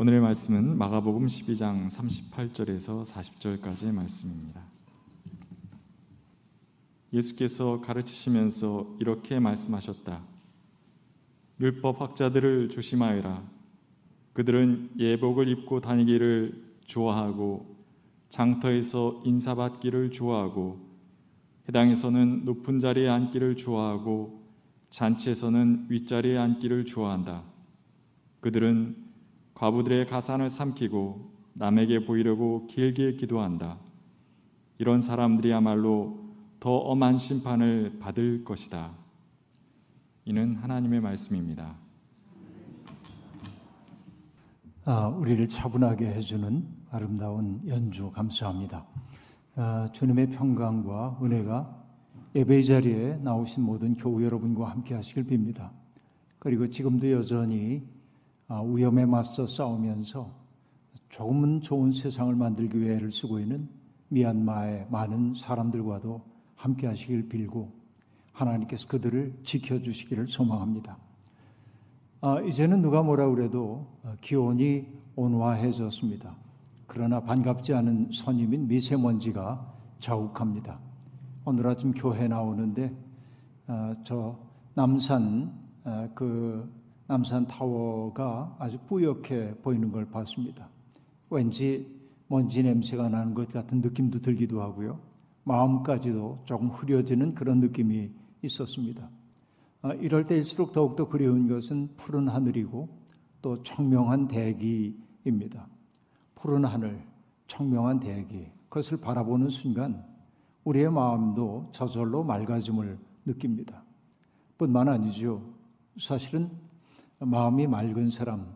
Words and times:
오늘의 0.00 0.22
말씀은 0.22 0.78
마가복음 0.78 1.26
12장 1.26 1.90
38절에서 1.90 3.04
40절까지의 3.04 3.92
말씀입니다. 3.92 4.62
예수께서 7.12 7.82
가르치시면서 7.82 8.96
이렇게 8.98 9.38
말씀하셨다. 9.38 10.22
율법 11.60 12.00
학자들을 12.00 12.70
조심하여라. 12.70 13.42
그들은 14.32 14.92
예복을 14.98 15.48
입고 15.48 15.82
다니기를 15.82 16.64
좋아하고 16.86 17.76
장터에서 18.30 19.20
인사받기를 19.26 20.12
좋아하고 20.12 20.80
해당에서는 21.68 22.46
높은 22.46 22.78
자리에 22.78 23.06
앉기를 23.06 23.58
좋아하고 23.58 24.40
잔치에서는 24.88 25.88
윗자리에 25.90 26.38
앉기를 26.38 26.86
좋아한다. 26.86 27.42
그들은 28.40 29.09
과부들의 29.60 30.06
가산을 30.06 30.48
삼키고 30.48 31.32
남에게 31.52 32.06
보이려고 32.06 32.66
길게 32.66 33.16
기도한다. 33.16 33.78
이런 34.78 35.02
사람들이야말로 35.02 36.18
더 36.60 36.74
엄한 36.78 37.18
심판을 37.18 37.98
받을 37.98 38.42
것이다. 38.42 38.92
이는 40.24 40.56
하나님의 40.56 41.02
말씀입니다. 41.02 41.76
아, 44.86 45.08
우리를 45.08 45.46
차분하게 45.50 46.06
해주는 46.06 46.66
아름다운 46.90 47.60
연주 47.66 48.10
감사합니다. 48.10 48.86
아, 49.56 49.90
주님의 49.92 50.30
평강과 50.30 51.18
은혜가 51.22 51.84
예배 52.34 52.62
자리에 52.62 53.18
나오신 53.18 53.62
모든 53.62 53.94
교우 53.94 54.24
여러분과 54.24 54.70
함께 54.70 54.94
하시길 54.94 55.26
빕니다. 55.26 55.68
그리고 56.38 56.66
지금도 56.66 57.12
여전히 57.12 57.82
아, 57.82 57.99
위험에 58.58 59.06
맞서 59.06 59.46
싸우면서 59.46 60.30
조금은 61.08 61.60
좋은 61.60 61.92
세상을 61.92 62.34
만들기 62.34 62.78
위해 62.78 62.96
애를 62.96 63.12
쓰고 63.12 63.38
있는 63.38 63.68
미얀마의 64.08 64.86
많은 64.90 65.34
사람들과도 65.34 66.20
함께 66.56 66.86
하시길 66.86 67.28
빌고 67.28 67.70
하나님께서 68.32 68.88
그들을 68.88 69.40
지켜주시기를 69.44 70.28
소망합니다. 70.28 70.98
아, 72.22 72.40
이제는 72.40 72.82
누가 72.82 73.02
뭐라 73.02 73.28
그래도 73.30 73.86
기온이 74.20 74.86
온화해졌습니다. 75.16 76.36
그러나 76.86 77.20
반갑지 77.20 77.72
않은 77.74 78.10
선임인 78.12 78.66
미세먼지가 78.66 79.74
자욱합니다. 80.00 80.78
오늘 81.44 81.66
아침 81.66 81.92
교회 81.92 82.28
나오는데 82.28 82.94
아, 83.66 83.94
저 84.04 84.38
남산 84.74 85.52
아, 85.84 86.08
그 86.14 86.79
남산 87.10 87.44
타워가 87.48 88.54
아주 88.60 88.78
뿌옇게 88.86 89.56
보이는 89.62 89.90
걸 89.90 90.08
봤습니다. 90.08 90.68
왠지 91.28 91.84
먼지 92.28 92.62
냄새가 92.62 93.08
나는 93.08 93.34
것 93.34 93.52
같은 93.52 93.80
느낌도 93.80 94.20
들기도 94.20 94.62
하고요. 94.62 95.00
마음까지도 95.42 96.42
조금 96.44 96.68
흐려지는 96.68 97.34
그런 97.34 97.58
느낌이 97.58 98.12
있었습니다. 98.42 99.10
아, 99.82 99.92
이럴 99.94 100.24
때일수록 100.24 100.70
더욱더 100.70 101.08
그리운 101.08 101.48
것은 101.48 101.96
푸른 101.96 102.28
하늘이고 102.28 102.88
또 103.42 103.60
청명한 103.64 104.28
대기입니다. 104.28 105.66
푸른 106.36 106.64
하늘, 106.64 107.04
청명한 107.48 107.98
대기, 107.98 108.46
그것을 108.68 108.98
바라보는 108.98 109.48
순간 109.48 110.04
우리의 110.62 110.92
마음도 110.92 111.70
저절로 111.72 112.22
맑아짐을 112.22 113.00
느낍니다. 113.26 113.82
뿐만 114.56 114.86
아니죠. 114.86 115.42
사실은 115.98 116.69
마음이 117.20 117.66
맑은 117.66 118.10
사람, 118.10 118.46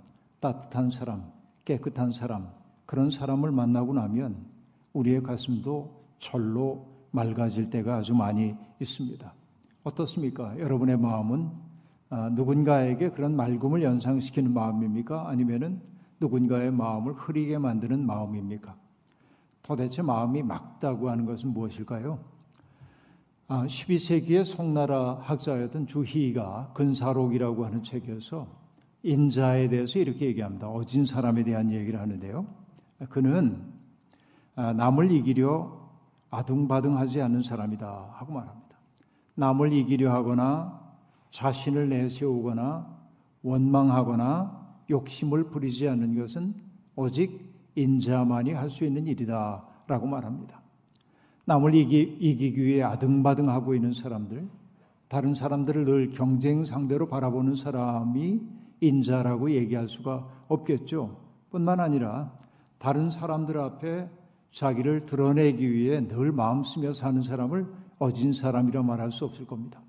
따뜻한 0.40 0.90
사람, 0.90 1.30
깨끗한 1.64 2.12
사람, 2.12 2.48
그런 2.86 3.10
사람을 3.10 3.52
만나고 3.52 3.92
나면 3.92 4.36
우리의 4.94 5.22
가슴도 5.22 6.02
절로 6.18 6.86
맑아질 7.10 7.68
때가 7.70 7.96
아주 7.96 8.14
많이 8.14 8.54
있습니다. 8.80 9.32
어떻습니까? 9.82 10.58
여러분의 10.58 10.96
마음은 10.98 11.50
아, 12.10 12.30
누군가에게 12.30 13.10
그런 13.10 13.36
맑음을 13.36 13.82
연상시키는 13.82 14.52
마음입니까? 14.52 15.28
아니면은 15.28 15.80
누군가의 16.20 16.70
마음을 16.70 17.12
흐리게 17.12 17.58
만드는 17.58 18.06
마음입니까? 18.06 18.76
도대체 19.62 20.00
마음이 20.02 20.42
맑다고 20.42 21.10
하는 21.10 21.26
것은 21.26 21.52
무엇일까요? 21.52 22.18
아, 23.46 23.66
12세기의 23.66 24.44
송나라 24.44 25.18
학자였던 25.22 25.86
주희가 25.86 26.70
근사록이라고 26.74 27.66
하는 27.66 27.82
책에서 27.82 28.46
인자에 29.02 29.68
대해서 29.68 29.98
이렇게 29.98 30.26
얘기합니다. 30.26 30.68
어진 30.70 31.04
사람에 31.04 31.44
대한 31.44 31.70
얘기를 31.70 32.00
하는데요. 32.00 32.46
그는 33.10 33.62
아, 34.56 34.72
남을 34.72 35.12
이기려 35.12 35.84
아둥바둥하지 36.30 37.20
않는 37.20 37.42
사람이다 37.42 38.12
하고 38.14 38.32
말합니다. 38.32 38.78
남을 39.34 39.72
이기려 39.74 40.12
하거나 40.12 40.80
자신을 41.30 41.88
내세우거나 41.90 42.86
원망하거나 43.42 44.64
욕심을 44.88 45.50
부리지 45.50 45.88
않는 45.88 46.18
것은 46.18 46.54
오직 46.96 47.52
인자만이 47.74 48.52
할 48.52 48.70
수 48.70 48.84
있는 48.84 49.06
일이다 49.06 49.66
라고 49.86 50.06
말합니다. 50.06 50.63
남을 51.46 51.74
이기, 51.74 52.16
이기기 52.20 52.64
위해 52.64 52.82
아등바등하고 52.82 53.74
있는 53.74 53.92
사람들, 53.92 54.48
다른 55.08 55.34
사람들을 55.34 55.84
늘 55.84 56.10
경쟁 56.10 56.64
상대로 56.64 57.08
바라보는 57.08 57.54
사람이 57.54 58.40
인자라고 58.80 59.50
얘기할 59.50 59.88
수가 59.88 60.26
없겠죠. 60.48 61.16
뿐만 61.50 61.80
아니라 61.80 62.32
다른 62.78 63.10
사람들 63.10 63.58
앞에 63.58 64.10
자기를 64.52 65.06
드러내기 65.06 65.70
위해 65.70 66.06
늘 66.06 66.32
마음 66.32 66.62
쓰며 66.62 66.92
사는 66.92 67.22
사람을 67.22 67.66
어진 67.98 68.32
사람이라 68.32 68.82
말할 68.82 69.10
수 69.10 69.24
없을 69.24 69.46
겁니다. 69.46 69.80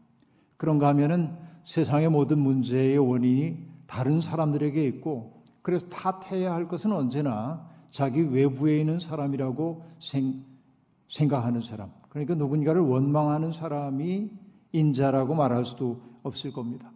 그런가 0.58 0.88
하면은 0.90 1.36
세상의 1.64 2.10
모든 2.10 2.40
문제의 2.40 2.98
원인이 2.98 3.58
다른 3.88 4.22
사람들에게 4.22 4.86
있고 4.88 5.44
그래서 5.62 5.88
탓해야 5.90 6.54
할 6.54 6.68
것은 6.68 6.92
언제나 6.92 7.68
자기 7.92 8.22
외부에 8.22 8.80
있는 8.80 9.00
사람이라고 9.00 9.84
생, 10.00 10.44
생각하는 11.08 11.62
사람. 11.62 11.92
그러니까 12.10 12.36
누군가를 12.36 12.82
원망하는 12.82 13.52
사람이 13.52 14.32
인자라고 14.72 15.36
말할 15.36 15.66
수도 15.66 16.02
없을 16.24 16.52
겁니다. 16.52 16.92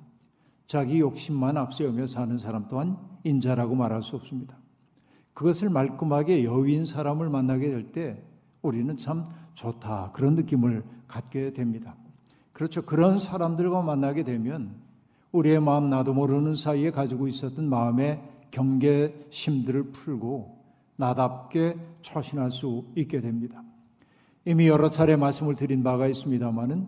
자기 0.68 1.00
욕심만 1.00 1.58
앞세우며 1.58 2.08
사는 2.08 2.38
사람 2.38 2.68
또한 2.68 2.98
인자라고 3.24 3.76
말할 3.76 4.04
수 4.04 4.16
없습니다. 4.16 4.58
그것을 5.34 5.70
말끔하게 5.70 6.44
여윈 6.44 6.86
사람을 6.86 7.30
만나게 7.30 7.70
될 7.70 7.92
때 7.92 8.22
우리는 8.62 8.98
참 8.98 9.30
좋다. 9.54 10.12
그런 10.14 10.36
느낌을 10.36 10.84
갖게 11.08 11.54
됩니다. 11.54 11.96
그렇죠. 12.54 12.82
그런 12.82 13.20
사람들과 13.20 13.82
만나게 13.82 14.24
되면 14.24 14.76
우리의 15.32 15.62
마음 15.62 15.90
나도 15.90 16.14
모르는 16.14 16.56
사이에 16.56 16.92
가지고 16.92 17.28
있었던 17.28 17.70
마음의 17.70 18.22
경계심들을 18.52 19.92
풀고 19.92 20.58
나답게 20.98 21.78
처신할 22.02 22.52
수 22.52 22.86
있게 22.96 23.22
됩니다. 23.22 23.64
이미 24.50 24.68
여러 24.68 24.90
차례 24.90 25.16
말씀을 25.16 25.54
드린 25.54 25.84
바가 25.84 26.08
있습니다만은 26.08 26.88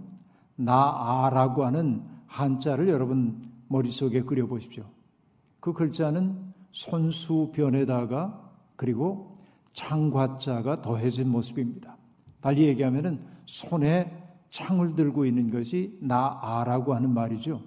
나아라고 0.56 1.64
하는 1.64 2.04
한자를 2.26 2.88
여러분 2.88 3.52
머릿속에 3.68 4.24
그려보십시오. 4.24 4.84
그 5.60 5.72
글자는 5.72 6.54
손수변에다가 6.72 8.50
그리고 8.76 9.36
창과자가 9.74 10.82
더해진 10.82 11.30
모습입니다. 11.30 11.98
달리 12.40 12.64
얘기하면은 12.64 13.24
손에 13.46 14.12
창을 14.50 14.96
들고 14.96 15.26
있는 15.26 15.52
것이 15.52 16.00
나아라고 16.02 16.96
하는 16.96 17.14
말이죠. 17.14 17.62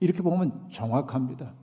이렇게 0.00 0.20
보면 0.20 0.68
정확합니다. 0.70 1.54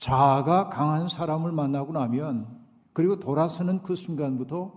자아가 0.00 0.70
강한 0.70 1.06
사람을 1.06 1.52
만나고 1.52 1.92
나면 1.92 2.48
그리고 2.92 3.20
돌아서는 3.20 3.84
그 3.84 3.94
순간부터 3.94 4.72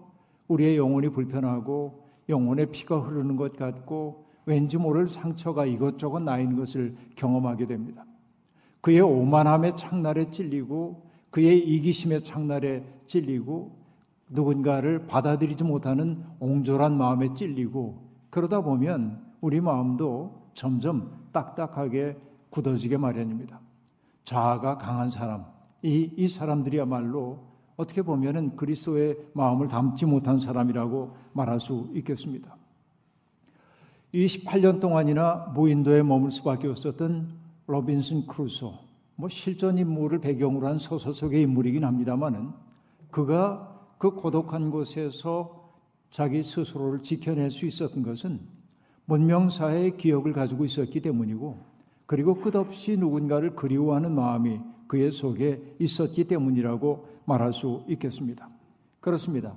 우리의 0.47 0.77
영혼이 0.77 1.09
불편하고 1.09 1.98
영혼의 2.29 2.67
피가 2.67 2.99
흐르는 2.99 3.35
것 3.35 3.57
같고 3.57 4.25
왠지 4.45 4.77
모를 4.77 5.07
상처가 5.07 5.65
이것저것 5.65 6.19
나 6.21 6.39
있는 6.39 6.55
것을 6.55 6.95
경험하게 7.15 7.67
됩니다. 7.67 8.05
그의 8.81 9.01
오만함의 9.01 9.75
창날에 9.75 10.31
찔리고 10.31 11.09
그의 11.29 11.59
이기심의 11.59 12.23
창날에 12.23 12.83
찔리고 13.07 13.77
누군가를 14.29 15.07
받아들이지 15.07 15.63
못하는 15.63 16.23
옹졸한 16.39 16.97
마음에 16.97 17.33
찔리고 17.33 18.09
그러다 18.29 18.61
보면 18.61 19.23
우리 19.41 19.59
마음도 19.59 20.49
점점 20.53 21.27
딱딱하게 21.31 22.17
굳어지게 22.49 22.97
마련입니다. 22.97 23.59
자아가 24.23 24.77
강한 24.77 25.09
사람, 25.09 25.45
이, 25.81 26.11
이 26.15 26.27
사람들이야말로 26.27 27.48
어떻게 27.79 28.01
보면은 28.01 28.57
그리스도의 28.57 29.17
마음을 29.31 29.69
담지 29.69 30.05
못한 30.05 30.37
사람이라고 30.37 31.15
말할 31.31 31.61
수 31.61 31.89
있겠습니다. 31.93 32.57
28년 34.13 34.81
동안이나 34.81 35.53
무인도에 35.55 36.03
머물 36.03 36.29
수밖에 36.29 36.67
없었던 36.67 37.29
로빈슨 37.67 38.27
크루소, 38.27 38.73
뭐 39.15 39.29
실존 39.29 39.77
인물을 39.77 40.19
배경으로 40.19 40.67
한 40.67 40.77
소설 40.77 41.13
속의 41.13 41.41
인물이긴 41.43 41.85
합니다만은 41.85 42.49
그가 43.11 43.87
그 43.97 44.11
고독한 44.11 44.71
곳에서 44.71 45.71
자기 46.11 46.43
스스로를 46.43 47.01
지켜낼 47.01 47.49
수 47.49 47.65
있었던 47.65 48.03
것은 48.03 48.41
문명사의 49.05 49.95
기억을 49.95 50.33
가지고 50.33 50.65
있었기 50.65 50.99
때문이고 50.99 51.63
그리고 52.07 52.35
끝없이 52.41 52.97
누군가를 52.97 53.55
그리워하는 53.55 54.13
마음이 54.15 54.59
그의 54.87 55.11
속에 55.11 55.75
있었기 55.79 56.25
때문이라고 56.25 57.18
말할 57.29 57.53
수 57.53 57.83
있겠습니다. 57.87 58.49
그렇습니다. 58.99 59.55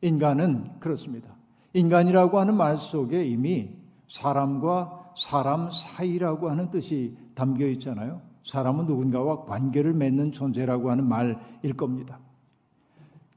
인간은 0.00 0.78
그렇습니다. 0.78 1.34
인간이라고 1.74 2.40
하는 2.40 2.56
말 2.56 2.78
속에 2.78 3.24
이미 3.24 3.70
사람과 4.08 5.12
사람 5.16 5.70
사이라고 5.70 6.48
하는 6.48 6.70
뜻이 6.70 7.16
담겨 7.34 7.66
있잖아요. 7.66 8.22
사람은 8.44 8.86
누군가와 8.86 9.44
관계를 9.44 9.92
맺는 9.92 10.32
존재라고 10.32 10.90
하는 10.90 11.06
말일 11.06 11.74
겁니다. 11.76 12.18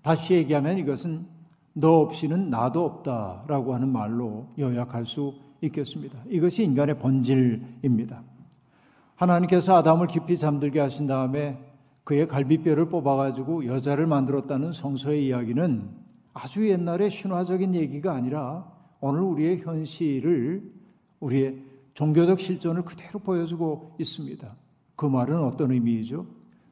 다시 0.02 0.36
얘기하면 0.36 0.78
이것은 0.78 1.26
너 1.74 2.00
없이는 2.02 2.50
나도 2.50 2.86
없다라고 2.86 3.74
하는 3.74 3.90
말로 3.90 4.48
요약할 4.58 5.06
수 5.06 5.34
있겠습니다. 5.62 6.20
이것이 6.28 6.64
인간의 6.64 6.98
본질입니다. 7.00 8.24
하나님께서 9.16 9.76
아담을 9.76 10.08
깊이 10.08 10.38
잠들게 10.38 10.80
하신 10.80 11.08
다음에 11.08 11.71
그의 12.04 12.28
갈비뼈를 12.28 12.90
뽑아가지고 12.90 13.66
여자를 13.66 14.08
만들었다는 14.08 14.74
성서의 14.74 15.28
이야기는 15.28 15.90
아주 16.34 16.68
옛날의 16.70 17.10
신화적인 17.10 17.76
얘기가 17.76 18.14
아니라 18.14 18.72
오늘 19.00 19.22
우리의 19.22 19.62
현실을 19.62 20.72
우리의 21.20 21.62
종교적 21.94 22.40
실존을 22.40 22.84
그대로 22.84 23.20
보여주고 23.20 23.96
있습니다. 24.00 24.56
그 24.96 25.06
말은 25.06 25.44
어떤 25.44 25.72
의미이죠? 25.72 26.26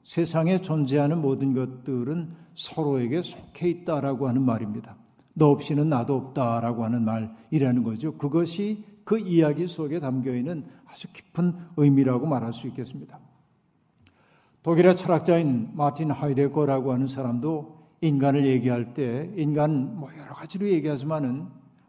세상에 0.03 0.61
존재하는 0.61 1.21
모든 1.21 1.53
것들은 1.53 2.33
서로에게 2.55 3.21
속해 3.21 3.69
있다라고 3.69 4.27
하는 4.27 4.43
말입니다. 4.43 4.95
너 5.33 5.49
없이는 5.49 5.89
나도 5.89 6.15
없다라고 6.15 6.83
하는 6.83 7.03
말이라는 7.03 7.83
거죠. 7.83 8.15
그것이 8.17 8.83
그 9.03 9.19
이야기 9.19 9.67
속에 9.67 9.99
담겨 9.99 10.33
있는 10.33 10.65
아주 10.85 11.07
깊은 11.13 11.53
의미라고 11.77 12.27
말할 12.27 12.53
수 12.53 12.67
있겠습니다. 12.67 13.19
독일의 14.63 14.97
철학자인 14.97 15.69
마틴 15.73 16.11
하이데거라고 16.11 16.91
하는 16.91 17.07
사람도 17.07 17.79
인간을 18.01 18.45
얘기할 18.45 18.93
때 18.93 19.29
인간 19.35 19.95
뭐 19.95 20.09
여러 20.17 20.33
가지로 20.33 20.67
얘기하지만은 20.67 21.47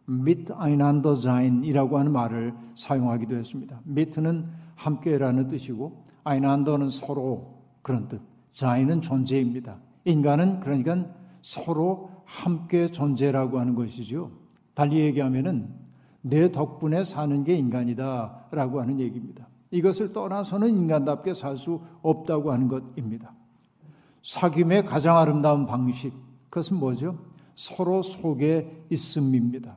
mit 0.08 0.52
einander 0.52 1.16
sein이라고 1.16 1.98
하는 1.98 2.12
말을 2.12 2.54
사용하기도 2.76 3.36
했습니다. 3.36 3.80
mit는 3.84 4.46
함께라는 4.76 5.48
뜻이고 5.48 6.04
einander는 6.24 6.90
서로 6.90 7.60
그런 7.82 8.08
뜻. 8.08 8.20
sein은 8.54 9.00
존재입니다. 9.00 9.78
인간은 10.04 10.60
그러니까 10.60 11.06
서로 11.42 12.10
함께 12.24 12.88
존재라고 12.88 13.58
하는 13.58 13.74
것이죠. 13.74 14.30
달리 14.74 14.98
얘기하면은 15.00 15.68
내 16.22 16.50
덕분에 16.50 17.04
사는 17.04 17.44
게 17.44 17.54
인간이다 17.54 18.46
라고 18.50 18.80
하는 18.80 19.00
얘기입니다. 19.00 19.49
이것을 19.70 20.12
떠나서는 20.12 20.68
인간답게 20.68 21.34
살 21.34 21.56
수 21.56 21.80
없다고 22.02 22.52
하는 22.52 22.68
것입니다. 22.68 23.32
사귐의 24.22 24.86
가장 24.86 25.18
아름다운 25.18 25.66
방식, 25.66 26.12
그것은 26.50 26.78
뭐죠? 26.78 27.16
서로 27.54 28.02
속에 28.02 28.84
있음입니다. 28.90 29.76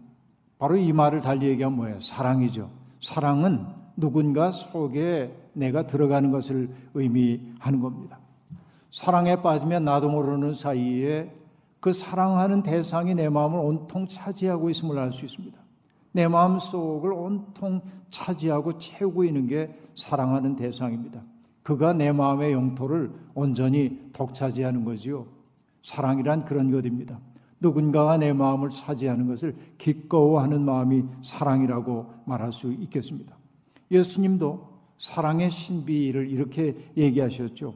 바로 0.57 0.75
이 0.75 0.91
말을 0.93 1.21
달리 1.21 1.47
얘기하면 1.47 1.77
뭐예요? 1.77 1.99
사랑이죠. 1.99 2.69
사랑은 3.01 3.65
누군가 3.95 4.51
속에 4.51 5.35
내가 5.53 5.85
들어가는 5.85 6.31
것을 6.31 6.69
의미하는 6.93 7.79
겁니다. 7.81 8.19
사랑에 8.91 9.41
빠지면 9.41 9.85
나도 9.85 10.09
모르는 10.09 10.53
사이에 10.53 11.33
그 11.79 11.91
사랑하는 11.91 12.63
대상이 12.63 13.13
내 13.13 13.27
마음을 13.29 13.59
온통 13.59 14.07
차지하고 14.07 14.69
있음을 14.69 14.97
알 14.97 15.11
수 15.11 15.25
있습니다. 15.25 15.62
내 16.13 16.27
마음 16.27 16.59
속을 16.59 17.11
온통 17.11 17.81
차지하고 18.09 18.77
채우고 18.77 19.25
있는 19.25 19.47
게 19.47 19.77
사랑하는 19.95 20.55
대상입니다. 20.55 21.21
그가 21.63 21.93
내 21.93 22.11
마음의 22.11 22.53
영토를 22.53 23.11
온전히 23.33 23.99
독차지하는 24.13 24.85
거지요. 24.85 25.25
사랑이란 25.83 26.45
그런 26.45 26.71
것입니다. 26.71 27.19
누군가가 27.59 28.17
내 28.17 28.33
마음을 28.33 28.69
차지하는 28.69 29.27
것을 29.27 29.55
기꺼워하는 29.77 30.61
마음이 30.61 31.03
사랑이라고 31.23 32.13
말할 32.25 32.51
수 32.51 32.71
있겠습니다. 32.73 33.35
예수님도 33.89 34.69
사랑의 34.97 35.49
신비를 35.49 36.29
이렇게 36.29 36.75
얘기하셨죠. 36.95 37.73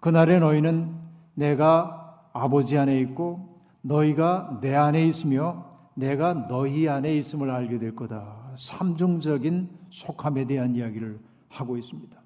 그날의 0.00 0.40
너희는 0.40 0.94
내가 1.34 2.28
아버지 2.32 2.76
안에 2.76 2.98
있고 3.00 3.54
너희가 3.82 4.58
내 4.62 4.74
안에 4.74 5.06
있으며 5.06 5.70
내가 5.94 6.46
너희 6.48 6.88
안에 6.88 7.16
있음을 7.18 7.50
알게 7.50 7.78
될 7.78 7.94
거다. 7.94 8.52
삼중적인 8.56 9.68
속함에 9.90 10.46
대한 10.46 10.74
이야기를 10.74 11.18
하고 11.48 11.76
있습니다. 11.76 12.20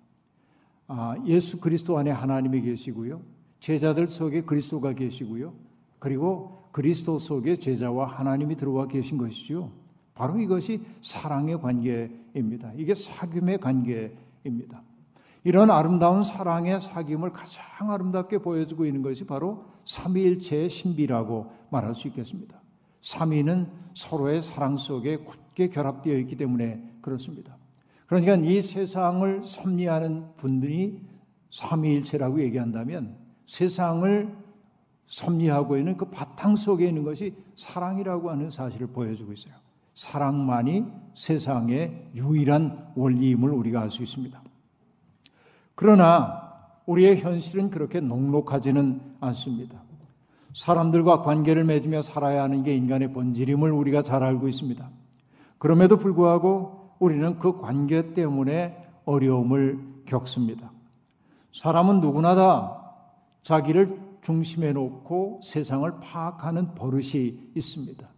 아, 0.88 1.16
예수 1.26 1.60
그리스도 1.60 1.98
안에 1.98 2.10
하나님이 2.10 2.60
계시고요. 2.62 3.20
제자들 3.60 4.08
속에 4.08 4.42
그리스도가 4.42 4.92
계시고요. 4.92 5.52
그리고 5.98 6.68
그리스도 6.70 7.18
속에 7.18 7.56
제자와 7.56 8.06
하나님이 8.06 8.56
들어와 8.56 8.86
계신 8.86 9.18
것이죠. 9.18 9.72
바로 10.14 10.38
이것이 10.38 10.80
사랑의 11.02 11.60
관계입니다. 11.60 12.72
이게 12.76 12.94
사귐의 12.94 13.60
관계입니다. 13.60 14.82
이런 15.42 15.70
아름다운 15.70 16.22
사랑의 16.22 16.80
사귐을 16.80 17.32
가장 17.32 17.90
아름답게 17.90 18.38
보여주고 18.38 18.84
있는 18.84 19.02
것이 19.02 19.24
바로 19.24 19.64
삼위일체의 19.84 20.70
신비라고 20.70 21.52
말할 21.70 21.94
수 21.94 22.08
있겠습니다. 22.08 22.60
삼위는 23.06 23.68
서로의 23.94 24.42
사랑 24.42 24.76
속에 24.76 25.18
굳게 25.18 25.68
결합되어 25.68 26.18
있기 26.18 26.34
때문에 26.34 26.82
그렇습니다. 27.00 27.56
그러니까 28.08 28.34
이 28.34 28.60
세상을 28.60 29.44
섭리하는 29.44 30.34
분들이 30.36 31.00
삼위일체라고 31.52 32.42
얘기한다면 32.42 33.16
세상을 33.46 34.36
섭리하고 35.06 35.76
있는 35.76 35.96
그 35.96 36.06
바탕 36.06 36.56
속에 36.56 36.88
있는 36.88 37.04
것이 37.04 37.32
사랑이라고 37.54 38.28
하는 38.28 38.50
사실을 38.50 38.88
보여주고 38.88 39.32
있어요. 39.34 39.54
사랑만이 39.94 40.86
세상의 41.14 42.10
유일한 42.16 42.92
원리임을 42.96 43.50
우리가 43.50 43.82
알 43.82 43.90
수 43.90 44.02
있습니다. 44.02 44.42
그러나 45.76 46.42
우리의 46.86 47.20
현실은 47.20 47.70
그렇게 47.70 48.00
녹록하지는 48.00 49.00
않습니다. 49.20 49.85
사람들과 50.56 51.20
관계를 51.20 51.64
맺으며 51.64 52.00
살아야 52.00 52.42
하는 52.42 52.62
게 52.62 52.74
인간의 52.74 53.12
본질임을 53.12 53.70
우리가 53.72 54.00
잘 54.00 54.22
알고 54.22 54.48
있습니다. 54.48 54.88
그럼에도 55.58 55.98
불구하고 55.98 56.92
우리는 56.98 57.38
그 57.38 57.60
관계 57.60 58.14
때문에 58.14 58.88
어려움을 59.04 59.78
겪습니다. 60.06 60.72
사람은 61.52 62.00
누구나 62.00 62.34
다 62.34 62.94
자기를 63.42 64.00
중심에 64.22 64.72
놓고 64.72 65.42
세상을 65.44 66.00
파악하는 66.00 66.74
버릇이 66.74 67.50
있습니다. 67.54 68.08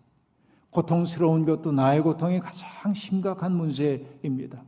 고통스러운 0.71 1.45
것도 1.45 1.73
나의 1.73 2.03
고통이 2.03 2.39
가장 2.39 2.95
심각한 2.95 3.57
문제입니다. 3.57 4.63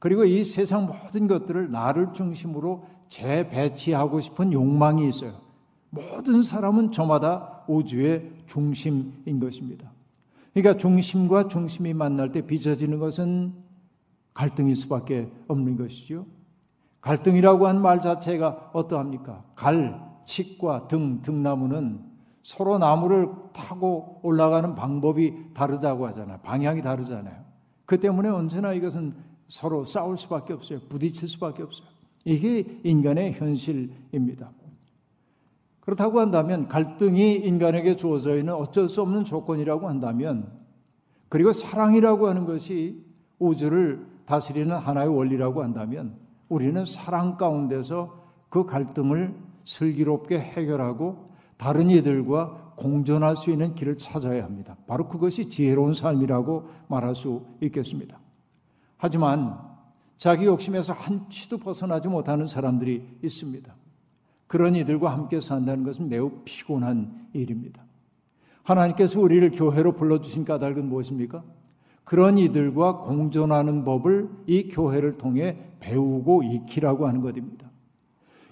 그리고 0.00 0.24
이 0.24 0.42
세상 0.42 0.86
모든 0.86 1.28
것들을 1.28 1.70
나를 1.70 2.12
중심으로 2.12 2.84
재배치하고 3.08 4.20
싶은 4.20 4.52
욕망이 4.52 5.08
있어요. 5.08 5.43
모든 5.94 6.42
사람은 6.42 6.90
저마다 6.92 7.64
우주의 7.68 8.30
중심인 8.46 9.38
것입니다. 9.40 9.92
그러니까 10.52 10.76
중심과 10.76 11.48
중심이 11.48 11.94
만날 11.94 12.32
때 12.32 12.42
빚어지는 12.42 12.98
것은 12.98 13.54
갈등일 14.34 14.76
수밖에 14.76 15.30
없는 15.48 15.76
것이죠. 15.76 16.26
갈등이라고 17.00 17.66
한 17.66 17.80
말 17.80 18.00
자체가 18.00 18.70
어떠합니까? 18.72 19.44
갈, 19.54 20.00
칡과 20.26 20.88
등, 20.88 21.20
등나무는 21.22 22.00
서로 22.42 22.78
나무를 22.78 23.28
타고 23.52 24.20
올라가는 24.22 24.74
방법이 24.74 25.54
다르다고 25.54 26.06
하잖아요. 26.08 26.38
방향이 26.42 26.82
다르잖아요. 26.82 27.44
그 27.86 27.98
때문에 28.00 28.28
언제나 28.28 28.72
이것은 28.72 29.12
서로 29.48 29.84
싸울 29.84 30.16
수밖에 30.16 30.52
없어요. 30.54 30.80
부딪힐 30.88 31.28
수밖에 31.28 31.62
없어요. 31.62 31.86
이게 32.24 32.80
인간의 32.84 33.34
현실입니다. 33.34 34.50
그렇다고 35.84 36.18
한다면 36.18 36.66
갈등이 36.66 37.34
인간에게 37.34 37.96
주어져 37.96 38.36
있는 38.36 38.54
어쩔 38.54 38.88
수 38.88 39.02
없는 39.02 39.24
조건이라고 39.24 39.88
한다면 39.88 40.50
그리고 41.28 41.52
사랑이라고 41.52 42.28
하는 42.28 42.46
것이 42.46 43.04
우주를 43.38 44.06
다스리는 44.24 44.74
하나의 44.74 45.08
원리라고 45.08 45.62
한다면 45.62 46.16
우리는 46.48 46.84
사랑 46.84 47.36
가운데서 47.36 48.22
그 48.48 48.64
갈등을 48.64 49.34
슬기롭게 49.64 50.38
해결하고 50.38 51.32
다른 51.58 51.90
이들과 51.90 52.72
공존할 52.76 53.36
수 53.36 53.50
있는 53.50 53.74
길을 53.74 53.98
찾아야 53.98 54.44
합니다. 54.44 54.76
바로 54.86 55.08
그것이 55.08 55.48
지혜로운 55.48 55.92
삶이라고 55.92 56.68
말할 56.88 57.14
수 57.14 57.44
있겠습니다. 57.60 58.18
하지만 58.96 59.58
자기 60.16 60.46
욕심에서 60.46 60.92
한치도 60.92 61.58
벗어나지 61.58 62.08
못하는 62.08 62.46
사람들이 62.46 63.18
있습니다. 63.22 63.74
그런 64.54 64.76
이들과 64.76 65.10
함께 65.10 65.40
산다는 65.40 65.82
것은 65.82 66.08
매우 66.08 66.30
피곤한 66.44 67.26
일입니다. 67.32 67.84
하나님께서 68.62 69.20
우리를 69.20 69.50
교회로 69.50 69.94
불러주신 69.94 70.44
까닭은 70.44 70.88
무엇입니까? 70.88 71.42
그런 72.04 72.38
이들과 72.38 72.98
공존하는 72.98 73.82
법을 73.82 74.30
이 74.46 74.68
교회를 74.68 75.18
통해 75.18 75.58
배우고 75.80 76.44
익히라고 76.44 77.08
하는 77.08 77.20
것입니다. 77.20 77.68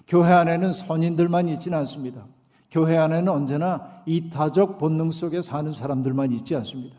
교회 0.05 0.33
안에는 0.33 0.73
선인들만 0.73 1.47
있지는 1.47 1.77
않습니다. 1.77 2.27
교회 2.69 2.97
안에는 2.97 3.29
언제나 3.31 4.01
이타적 4.05 4.79
본능 4.79 5.09
속에 5.09 5.41
사는 5.41 5.71
사람들만 5.71 6.33
있지 6.33 6.53
않습니다. 6.57 6.97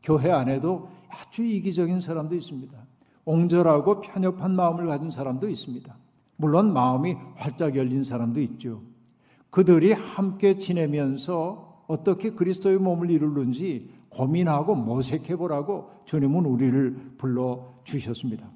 교회 0.00 0.30
안에도 0.30 0.88
아주 1.08 1.42
이기적인 1.42 2.00
사람도 2.00 2.36
있습니다. 2.36 2.78
옹졸하고 3.24 4.00
편협한 4.00 4.54
마음을 4.54 4.86
가진 4.86 5.10
사람도 5.10 5.48
있습니다. 5.48 5.92
물론 6.38 6.72
마음이 6.72 7.16
활짝 7.34 7.76
열린 7.76 8.04
사람도 8.04 8.40
있죠. 8.40 8.80
그들이 9.50 9.92
함께 9.92 10.56
지내면서 10.56 11.82
어떻게 11.88 12.30
그리스도의 12.30 12.78
몸을 12.78 13.10
이루는지 13.10 13.90
고민하고 14.08 14.76
모색해 14.76 15.36
보라고 15.36 15.90
주님은 16.04 16.44
우리를 16.46 17.14
불러 17.18 17.74
주셨습니다. 17.82 18.48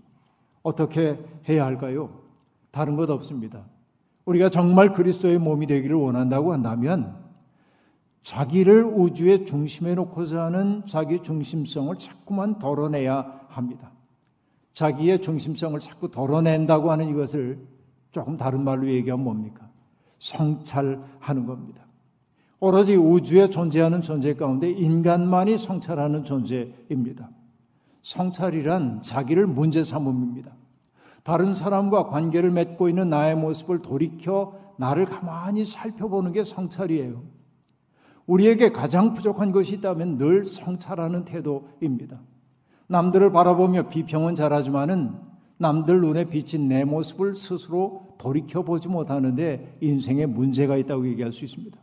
어떻게 0.62 1.18
해야 1.48 1.64
할까요? 1.64 2.20
다른 2.70 2.94
것 2.94 3.10
없습니다. 3.10 3.66
우리가 4.26 4.48
정말 4.48 4.92
그리스도의 4.92 5.38
몸이 5.38 5.66
되기를 5.66 5.96
원한다고 5.96 6.52
한다면 6.52 7.16
자기를 8.22 8.84
우주의 8.84 9.44
중심에 9.44 9.96
놓고자 9.96 10.44
하는 10.44 10.86
자기 10.86 11.18
중심성을 11.18 11.98
자꾸만 11.98 12.60
덜어내야 12.60 13.46
합니다. 13.48 13.90
자기의 14.74 15.20
중심성을 15.20 15.78
자꾸 15.80 16.08
덜어낸다고 16.10 16.92
하는 16.92 17.08
이것을 17.08 17.71
조금 18.12 18.36
다른 18.36 18.62
말로 18.62 18.86
얘기하면 18.88 19.24
뭡니까? 19.24 19.68
성찰하는 20.18 21.46
겁니다. 21.46 21.86
오로지 22.60 22.94
우주에 22.94 23.50
존재하는 23.50 24.02
존재 24.02 24.34
가운데 24.34 24.70
인간만이 24.70 25.58
성찰하는 25.58 26.22
존재입니다. 26.22 27.28
성찰이란 28.02 29.02
자기를 29.02 29.46
문제 29.48 29.82
삼음입니다. 29.82 30.54
다른 31.24 31.54
사람과 31.54 32.06
관계를 32.06 32.50
맺고 32.50 32.88
있는 32.88 33.08
나의 33.08 33.34
모습을 33.36 33.80
돌이켜 33.80 34.54
나를 34.76 35.06
가만히 35.06 35.64
살펴보는 35.64 36.32
게 36.32 36.44
성찰이에요. 36.44 37.22
우리에게 38.26 38.70
가장 38.70 39.14
부족한 39.14 39.52
것이 39.52 39.76
있다면 39.76 40.18
늘 40.18 40.44
성찰하는 40.44 41.24
태도입니다. 41.24 42.20
남들을 42.86 43.32
바라보며 43.32 43.88
비평은 43.88 44.34
잘하지만은 44.34 45.31
남들 45.58 46.00
눈에 46.00 46.24
비친 46.24 46.68
내 46.68 46.84
모습을 46.84 47.34
스스로 47.34 48.14
돌이켜보지 48.18 48.88
못하는데 48.88 49.78
인생에 49.80 50.26
문제가 50.26 50.76
있다고 50.76 51.06
얘기할 51.08 51.32
수 51.32 51.44
있습니다. 51.44 51.78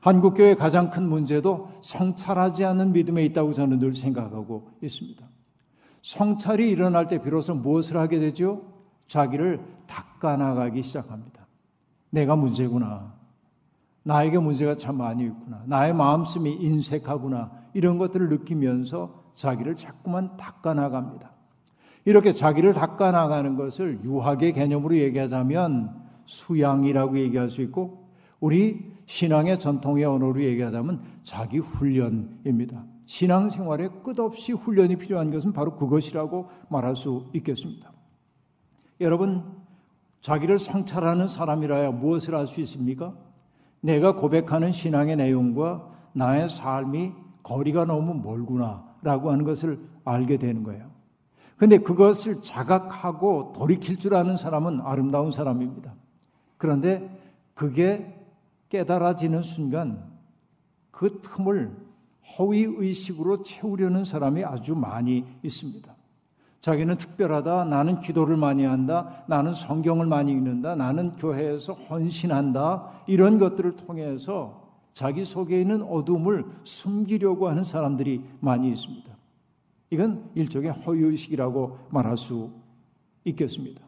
한국교회 0.00 0.54
가장 0.54 0.90
큰 0.90 1.08
문제도 1.08 1.70
성찰하지 1.82 2.64
않는 2.66 2.92
믿음에 2.92 3.24
있다고 3.24 3.52
저는 3.52 3.78
늘 3.78 3.94
생각하고 3.94 4.70
있습니다. 4.82 5.26
성찰이 6.02 6.70
일어날 6.70 7.06
때 7.06 7.22
비로소 7.22 7.54
무엇을 7.54 7.96
하게 7.96 8.18
되죠? 8.18 8.70
자기를 9.08 9.60
닦아나가기 9.86 10.82
시작합니다. 10.82 11.46
내가 12.10 12.36
문제구나. 12.36 13.14
나에게 14.02 14.38
문제가 14.38 14.76
참 14.76 14.98
많이 14.98 15.24
있구나. 15.24 15.62
나의 15.66 15.94
마음씀이 15.94 16.52
인색하구나. 16.52 17.50
이런 17.72 17.96
것들을 17.96 18.28
느끼면서 18.28 19.24
자기를 19.34 19.76
자꾸만 19.76 20.36
닦아나갑니다. 20.36 21.33
이렇게 22.04 22.34
자기를 22.34 22.74
닦아나가는 22.74 23.56
것을 23.56 24.00
유학의 24.04 24.52
개념으로 24.52 24.96
얘기하자면 24.96 25.94
수양이라고 26.26 27.18
얘기할 27.18 27.50
수 27.50 27.62
있고 27.62 28.08
우리 28.40 28.92
신앙의 29.06 29.58
전통의 29.58 30.04
언어로 30.04 30.42
얘기하자면 30.42 31.02
자기 31.22 31.58
훈련입니다. 31.58 32.84
신앙 33.06 33.50
생활에 33.50 33.88
끝없이 34.02 34.52
훈련이 34.52 34.96
필요한 34.96 35.30
것은 35.30 35.52
바로 35.52 35.76
그것이라고 35.76 36.48
말할 36.68 36.96
수 36.96 37.26
있겠습니다. 37.34 37.92
여러분, 39.00 39.44
자기를 40.20 40.58
성찰하는 40.58 41.28
사람이라야 41.28 41.90
무엇을 41.90 42.34
할 42.34 42.46
수 42.46 42.60
있습니까? 42.62 43.14
내가 43.80 44.14
고백하는 44.14 44.72
신앙의 44.72 45.16
내용과 45.16 45.90
나의 46.14 46.48
삶이 46.48 47.12
거리가 47.42 47.84
너무 47.84 48.14
멀구나라고 48.14 49.30
하는 49.30 49.44
것을 49.44 49.78
알게 50.04 50.38
되는 50.38 50.62
거예요. 50.62 50.93
근데 51.56 51.78
그것을 51.78 52.42
자각하고 52.42 53.52
돌이킬 53.54 53.98
줄 53.98 54.14
아는 54.14 54.36
사람은 54.36 54.80
아름다운 54.80 55.30
사람입니다. 55.30 55.94
그런데 56.56 57.20
그게 57.54 58.14
깨달아지는 58.68 59.42
순간 59.42 60.04
그 60.90 61.20
틈을 61.20 61.76
허위 62.38 62.62
의식으로 62.62 63.42
채우려는 63.42 64.04
사람이 64.04 64.44
아주 64.44 64.74
많이 64.74 65.24
있습니다. 65.42 65.94
자기는 66.60 66.96
특별하다. 66.96 67.66
나는 67.66 68.00
기도를 68.00 68.38
많이 68.38 68.64
한다. 68.64 69.24
나는 69.28 69.52
성경을 69.52 70.06
많이 70.06 70.32
읽는다. 70.32 70.74
나는 70.74 71.12
교회에서 71.12 71.74
헌신한다. 71.74 73.02
이런 73.06 73.38
것들을 73.38 73.76
통해서 73.76 74.64
자기 74.94 75.24
속에 75.26 75.60
있는 75.60 75.82
어둠을 75.82 76.46
숨기려고 76.64 77.48
하는 77.48 77.64
사람들이 77.64 78.24
많이 78.40 78.70
있습니다. 78.70 79.13
이건 79.94 80.28
일종의 80.34 80.72
허위의식이라고 80.72 81.78
말할 81.90 82.16
수 82.16 82.50
있겠습니다. 83.24 83.80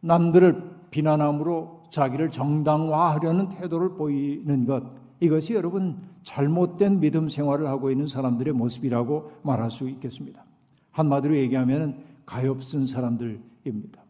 남들을 0.00 0.88
비난함으로 0.90 1.84
자기를 1.90 2.30
정당화하려는 2.30 3.48
태도를 3.48 3.94
보이는 3.94 4.64
것, 4.66 4.84
이것이 5.18 5.54
여러분 5.54 6.00
잘못된 6.22 7.00
믿음 7.00 7.28
생활을 7.28 7.66
하고 7.66 7.90
있는 7.90 8.06
사람들의 8.06 8.54
모습이라고 8.54 9.32
말할 9.42 9.70
수 9.70 9.88
있겠습니다. 9.88 10.44
한마디로 10.92 11.36
얘기하면 11.36 12.04
가엾은 12.24 12.86
사람들입니다. 12.86 14.04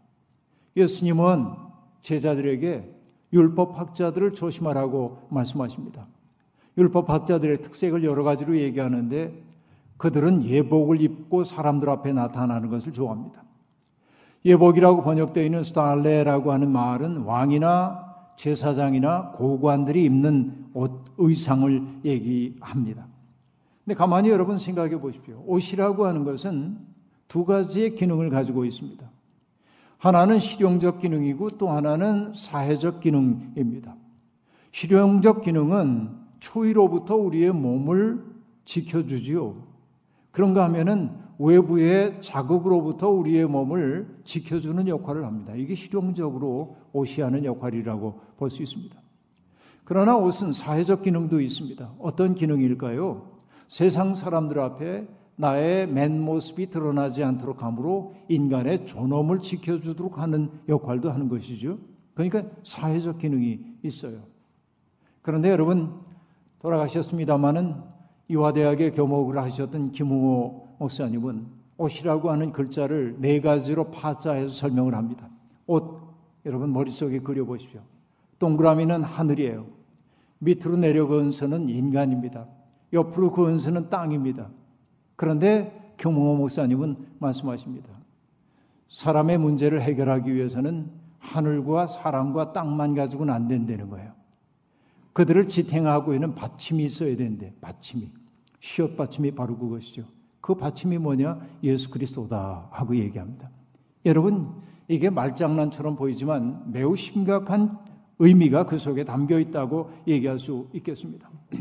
예수님은 0.77 1.47
제자들에게 2.03 2.95
율법학자들을 3.33 4.35
조심하라고 4.35 5.29
말씀하십니다. 5.31 6.07
율법학자들의 6.77 7.63
특색을 7.63 8.05
여러 8.05 8.23
가지로 8.23 8.57
얘기하는데 8.57 9.44
그들은 9.97 10.45
예복을 10.45 11.01
입고 11.01 11.45
사람들 11.45 11.89
앞에 11.89 12.13
나타나는 12.13 12.69
것을 12.69 12.93
좋아합니다. 12.93 13.45
예복이라고 14.45 15.03
번역되어 15.03 15.45
있는 15.45 15.63
스탈레라고 15.63 16.53
하는 16.53 16.71
말은 16.71 17.23
왕이나 17.23 18.05
제사장이나 18.37 19.31
고관들이 19.31 20.05
입는 20.05 20.67
옷, 20.75 21.03
의상을 21.17 22.01
얘기합니다. 22.05 23.07
근데 23.85 23.95
가만히 23.95 24.31
여러분 24.31 24.59
생각해 24.59 25.01
보십시오. 25.01 25.43
옷이라고 25.47 26.07
하는 26.07 26.25
것은 26.25 26.79
두 27.29 27.45
가지의 27.45 27.95
기능을 27.95 28.31
가지고 28.31 28.65
있습니다. 28.65 29.11
하나는 29.99 30.41
실용적 30.41 30.99
기능이고 30.99 31.51
또 31.53 31.71
하나는 31.71 32.35
사회적 32.35 33.01
기능입니다. 33.01 33.97
실용적 34.73 35.43
기능은 35.43 36.11
추위로부터 36.41 37.17
우리의 37.17 37.53
몸을 37.53 38.23
지켜주지요. 38.65 39.74
그런가 40.35 40.65
하면은 40.65 41.13
외부의 41.39 42.21
자극으로부터 42.21 43.09
우리의 43.09 43.47
몸을 43.47 44.19
지켜주는 44.25 44.89
역할을 44.89 45.25
합니다. 45.25 45.55
이게 45.55 45.77
실용적으로 45.77 46.77
옷이 46.93 47.23
하는 47.23 47.45
역할이라고 47.45 48.21
볼 48.37 48.51
수 48.51 48.61
있습니다. 48.61 49.01
그러나 49.85 50.17
옷은 50.17 50.53
사회적 50.53 51.03
기능도 51.03 51.41
있습니다. 51.41 51.93
어떤 52.01 52.35
기능일까요? 52.35 53.31
세상 53.69 54.17
사람들 54.17 54.59
앞에 54.59 55.07
나의 55.37 55.87
맨 55.87 56.21
모습이 56.21 56.69
드러나지 56.69 57.23
않도록 57.23 57.63
함으로 57.63 58.15
인간의 58.29 58.87
존엄을 58.87 59.39
지켜주도록 59.41 60.19
하는 60.19 60.51
역할도 60.69 61.13
하는 61.13 61.29
것이죠. 61.29 61.79
그러니까 62.15 62.43
사회적 62.65 63.19
기능이 63.19 63.61
있어요. 63.85 64.23
그런데 65.23 65.51
여러분 65.51 65.95
돌아가셨습니다마는 66.59 67.94
이화대학의 68.29 68.93
교목을 68.93 69.39
하셨던 69.39 69.93
김웅호 69.93 70.77
목사님은 70.79 71.47
옷이라고 71.77 72.31
하는 72.31 72.53
글자를 72.53 73.17
네 73.19 73.41
가지로 73.41 73.91
파자해서 73.91 74.49
설명을 74.49 74.95
합니다. 74.95 75.29
옷 75.67 76.01
여러분 76.47 76.73
머릿속에 76.73 77.19
그려보십시오. 77.19 77.81
동그라미는 78.39 79.03
하늘이에요. 79.03 79.67
밑으로 80.39 80.77
내려간 80.77 81.33
선은 81.33 81.69
인간입니다. 81.69 82.47
옆으로 82.93 83.31
그은 83.33 83.59
선은 83.59 83.91
땅입니다. 83.91 84.51
그런데 85.17 85.95
교몽호 85.99 86.37
목사님은 86.37 86.97
말씀하십니다. 87.19 87.93
사람의 88.89 89.39
문제를 89.39 89.81
해결하기 89.81 90.33
위해서는 90.33 90.91
하늘과 91.19 91.87
사람과 91.87 92.53
땅만 92.53 92.95
가지고는 92.95 93.33
안 93.33 93.49
된다는 93.49 93.89
거예요. 93.89 94.13
그들을 95.15 95.49
지탱하고 95.49 96.13
있는 96.13 96.35
받침이 96.35 96.85
있어야 96.85 97.17
되는데 97.17 97.55
받침이 97.61 98.11
시옷 98.61 98.97
받침이 98.97 99.31
바로 99.31 99.57
그것이죠. 99.57 100.03
그 100.41 100.55
받침이 100.55 100.99
뭐냐? 100.99 101.41
예수 101.63 101.89
그리스도다 101.91 102.69
하고 102.71 102.95
얘기합니다. 102.97 103.51
여러분, 104.05 104.61
이게 104.89 105.09
말장난처럼 105.09 105.97
보이지만 105.97 106.71
매우 106.71 106.97
심각한 106.97 107.79
의미가 108.19 108.67
그 108.67 108.77
속에 108.77 109.05
담겨 109.05 109.39
있다고 109.39 109.91
얘기할 110.07 110.39
수 110.39 110.69
있겠습니다. 110.75 111.31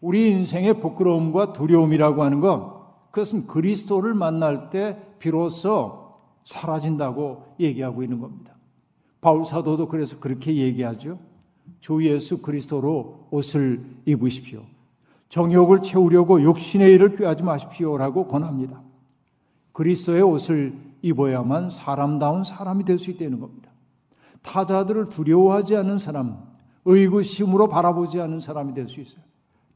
우리 0.00 0.30
인생의 0.30 0.80
부끄러움과 0.80 1.52
두려움이라고 1.52 2.22
하는 2.22 2.40
것, 2.40 3.10
그것은 3.10 3.46
그리스도를 3.46 4.14
만날 4.14 4.68
때 4.68 5.00
비로소 5.18 6.10
사라진다고 6.44 7.54
얘기하고 7.58 8.02
있는 8.02 8.20
겁니다. 8.20 8.56
바울 9.20 9.46
사도도 9.46 9.88
그래서 9.88 10.20
그렇게 10.20 10.54
얘기하죠. 10.56 11.18
주 11.80 12.04
예수 12.04 12.42
그리스도로 12.42 13.26
옷을 13.30 13.84
입으십시오. 14.04 14.62
정욕을 15.28 15.82
채우려고 15.82 16.42
욕심의 16.42 16.92
일을 16.94 17.16
꾀하지 17.16 17.42
마십시오라고 17.42 18.26
권합니다. 18.26 18.82
그리스도의 19.72 20.22
옷을 20.22 20.74
입어야만 21.02 21.70
사람다운 21.70 22.44
사람이 22.44 22.84
될 22.84 22.98
수 22.98 23.10
있다는 23.10 23.38
겁니다. 23.40 23.70
타자들을 24.42 25.10
두려워하지 25.10 25.76
않는 25.76 25.98
사람, 25.98 26.44
의구심으로 26.84 27.68
바라보지 27.68 28.20
않는 28.20 28.40
사람이 28.40 28.74
될 28.74 28.88
수 28.88 29.00
있어요. 29.00 29.22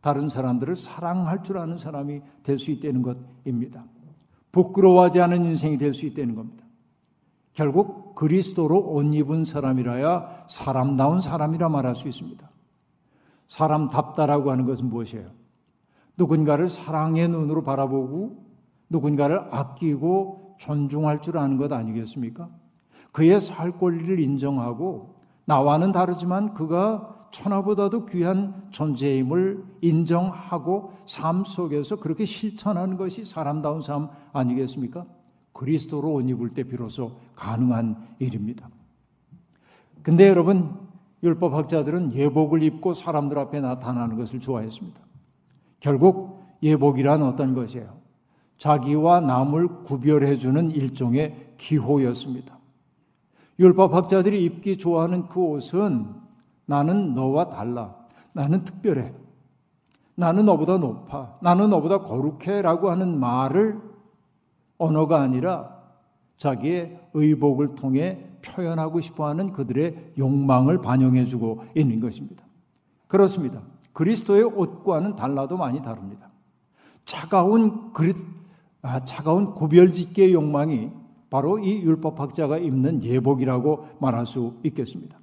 다른 0.00 0.28
사람들을 0.28 0.76
사랑할 0.76 1.42
줄 1.42 1.58
아는 1.58 1.76
사람이 1.76 2.20
될 2.42 2.58
수 2.58 2.70
있다는 2.70 3.02
것입니다. 3.02 3.84
부끄러워하지 4.52 5.20
않은 5.20 5.44
인생이 5.44 5.76
될 5.76 5.92
수 5.92 6.06
있다는 6.06 6.34
겁니다. 6.34 6.64
결국 7.52 8.14
그리스도로 8.14 8.78
옷 8.92 9.14
입은 9.14 9.44
사람이라야 9.44 10.46
사람다운 10.48 11.20
사람이라 11.20 11.68
말할 11.68 11.94
수 11.94 12.08
있습니다. 12.08 12.48
사람답다라고 13.48 14.50
하는 14.50 14.66
것은 14.66 14.86
무엇이에요? 14.88 15.30
누군가를 16.16 16.70
사랑의 16.70 17.28
눈으로 17.28 17.62
바라보고 17.62 18.44
누군가를 18.88 19.48
아끼고 19.50 20.56
존중할 20.58 21.22
줄 21.22 21.38
아는 21.38 21.56
것 21.56 21.72
아니겠습니까? 21.72 22.48
그의 23.12 23.40
살 23.40 23.78
권리를 23.78 24.20
인정하고 24.20 25.16
나와는 25.46 25.92
다르지만 25.92 26.54
그가 26.54 27.16
천하보다도 27.32 28.06
귀한 28.06 28.68
존재임을 28.70 29.64
인정하고 29.80 30.92
삶 31.06 31.44
속에서 31.44 31.96
그렇게 31.96 32.24
실천하는 32.24 32.96
것이 32.96 33.24
사람다운 33.24 33.80
삶 33.80 34.10
아니겠습니까? 34.32 35.04
그리스도로 35.60 36.14
옷 36.14 36.22
입을 36.22 36.54
때 36.54 36.62
비로소 36.62 37.12
가능한 37.34 38.14
일입니다. 38.18 38.70
근데 40.02 40.26
여러분, 40.26 40.74
율법학자들은 41.22 42.14
예복을 42.14 42.62
입고 42.62 42.94
사람들 42.94 43.38
앞에 43.38 43.60
나타나는 43.60 44.16
것을 44.16 44.40
좋아했습니다. 44.40 44.98
결국 45.78 46.40
예복이란 46.62 47.22
어떤 47.22 47.54
것이에요? 47.54 47.92
자기와 48.56 49.20
남을 49.20 49.82
구별해주는 49.82 50.70
일종의 50.70 51.52
기호였습니다. 51.58 52.58
율법학자들이 53.58 54.42
입기 54.42 54.78
좋아하는 54.78 55.28
그 55.28 55.40
옷은 55.42 56.06
나는 56.64 57.12
너와 57.12 57.50
달라. 57.50 57.96
나는 58.32 58.64
특별해. 58.64 59.12
나는 60.14 60.46
너보다 60.46 60.78
높아. 60.78 61.36
나는 61.42 61.68
너보다 61.68 61.98
거룩해. 61.98 62.62
라고 62.62 62.90
하는 62.90 63.20
말을 63.20 63.89
언어가 64.80 65.20
아니라 65.20 65.78
자기의 66.38 66.98
의복을 67.12 67.74
통해 67.76 68.26
표현하고 68.42 69.00
싶어 69.00 69.28
하는 69.28 69.52
그들의 69.52 70.14
욕망을 70.18 70.80
반영해 70.80 71.26
주고 71.26 71.62
있는 71.76 72.00
것입니다. 72.00 72.42
그렇습니다. 73.06 73.62
그리스도의 73.92 74.44
옷과는 74.44 75.16
달라도 75.16 75.58
많이 75.58 75.82
다릅니다. 75.82 76.30
차가운 77.04 77.92
그리, 77.92 78.14
아, 78.80 79.04
차가운 79.04 79.54
구별짓기의 79.54 80.32
욕망이 80.32 80.90
바로 81.28 81.58
이 81.58 81.82
율법학자가 81.82 82.58
입는 82.58 83.04
예복이라고 83.04 83.88
말할 84.00 84.24
수 84.24 84.54
있겠습니다. 84.64 85.20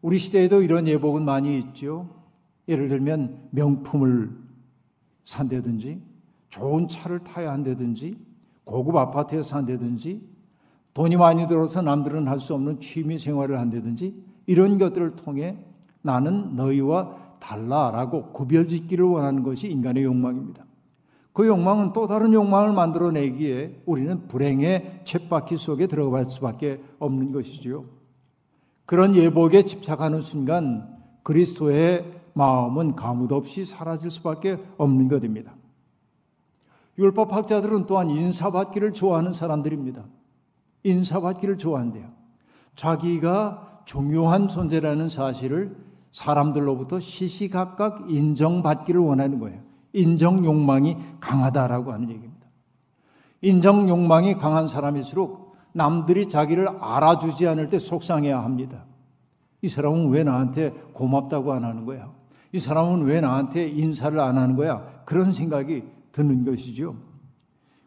우리 0.00 0.18
시대에도 0.18 0.62
이런 0.62 0.86
예복은 0.86 1.24
많이 1.24 1.58
있죠. 1.58 2.08
예를 2.68 2.86
들면 2.86 3.48
명품을 3.50 4.30
산다든지 5.24 6.00
좋은 6.50 6.86
차를 6.86 7.24
타야 7.24 7.52
한다든지 7.52 8.27
고급 8.68 8.96
아파트에 8.96 9.42
산다든지 9.42 10.20
돈이 10.92 11.16
많이 11.16 11.46
들어서 11.46 11.80
남들은 11.80 12.28
할 12.28 12.38
수 12.38 12.54
없는 12.54 12.80
취미 12.80 13.18
생활을 13.18 13.58
한다든지 13.58 14.14
이런 14.46 14.76
것들을 14.78 15.16
통해 15.16 15.56
나는 16.02 16.54
너희와 16.54 17.16
달라라고 17.40 18.32
구별짓기를 18.32 19.04
원하는 19.06 19.42
것이 19.42 19.68
인간의 19.68 20.04
욕망입니다. 20.04 20.66
그 21.32 21.46
욕망은 21.46 21.92
또 21.94 22.06
다른 22.06 22.34
욕망을 22.34 22.72
만들어내기에 22.72 23.82
우리는 23.86 24.28
불행의 24.28 25.00
쳇바퀴 25.04 25.56
속에 25.56 25.86
들어갈 25.86 26.26
수밖에 26.26 26.82
없는 26.98 27.32
것이지요. 27.32 27.84
그런 28.84 29.14
예복에 29.14 29.64
집착하는 29.64 30.20
순간 30.20 30.94
그리스도의 31.22 32.20
마음은 32.34 32.96
가뭇 32.96 33.32
없이 33.32 33.64
사라질 33.64 34.10
수밖에 34.10 34.58
없는 34.76 35.08
것입니다. 35.08 35.57
율법학자들은 36.98 37.86
또한 37.86 38.10
인사받기를 38.10 38.92
좋아하는 38.92 39.32
사람들입니다. 39.32 40.04
인사받기를 40.82 41.58
좋아한대요. 41.58 42.06
자기가 42.74 43.82
중요한 43.84 44.48
존재라는 44.48 45.08
사실을 45.08 45.76
사람들로부터 46.12 47.00
시시각각 47.00 48.10
인정받기를 48.10 49.00
원하는 49.00 49.38
거예요. 49.38 49.60
인정 49.92 50.44
욕망이 50.44 50.96
강하다라고 51.20 51.92
하는 51.92 52.10
얘기입니다. 52.10 52.46
인정 53.40 53.88
욕망이 53.88 54.34
강한 54.34 54.66
사람일수록 54.68 55.56
남들이 55.72 56.28
자기를 56.28 56.68
알아주지 56.80 57.46
않을 57.46 57.68
때 57.68 57.78
속상해야 57.78 58.42
합니다. 58.42 58.84
이 59.62 59.68
사람은 59.68 60.10
왜 60.10 60.24
나한테 60.24 60.70
고맙다고 60.92 61.52
안 61.52 61.64
하는 61.64 61.84
거야? 61.84 62.10
이 62.52 62.58
사람은 62.58 63.02
왜 63.02 63.20
나한테 63.20 63.68
인사를 63.68 64.18
안 64.18 64.38
하는 64.38 64.56
거야? 64.56 65.02
그런 65.04 65.32
생각이 65.32 65.84
드는 66.12 66.44
것이죠. 66.44 66.96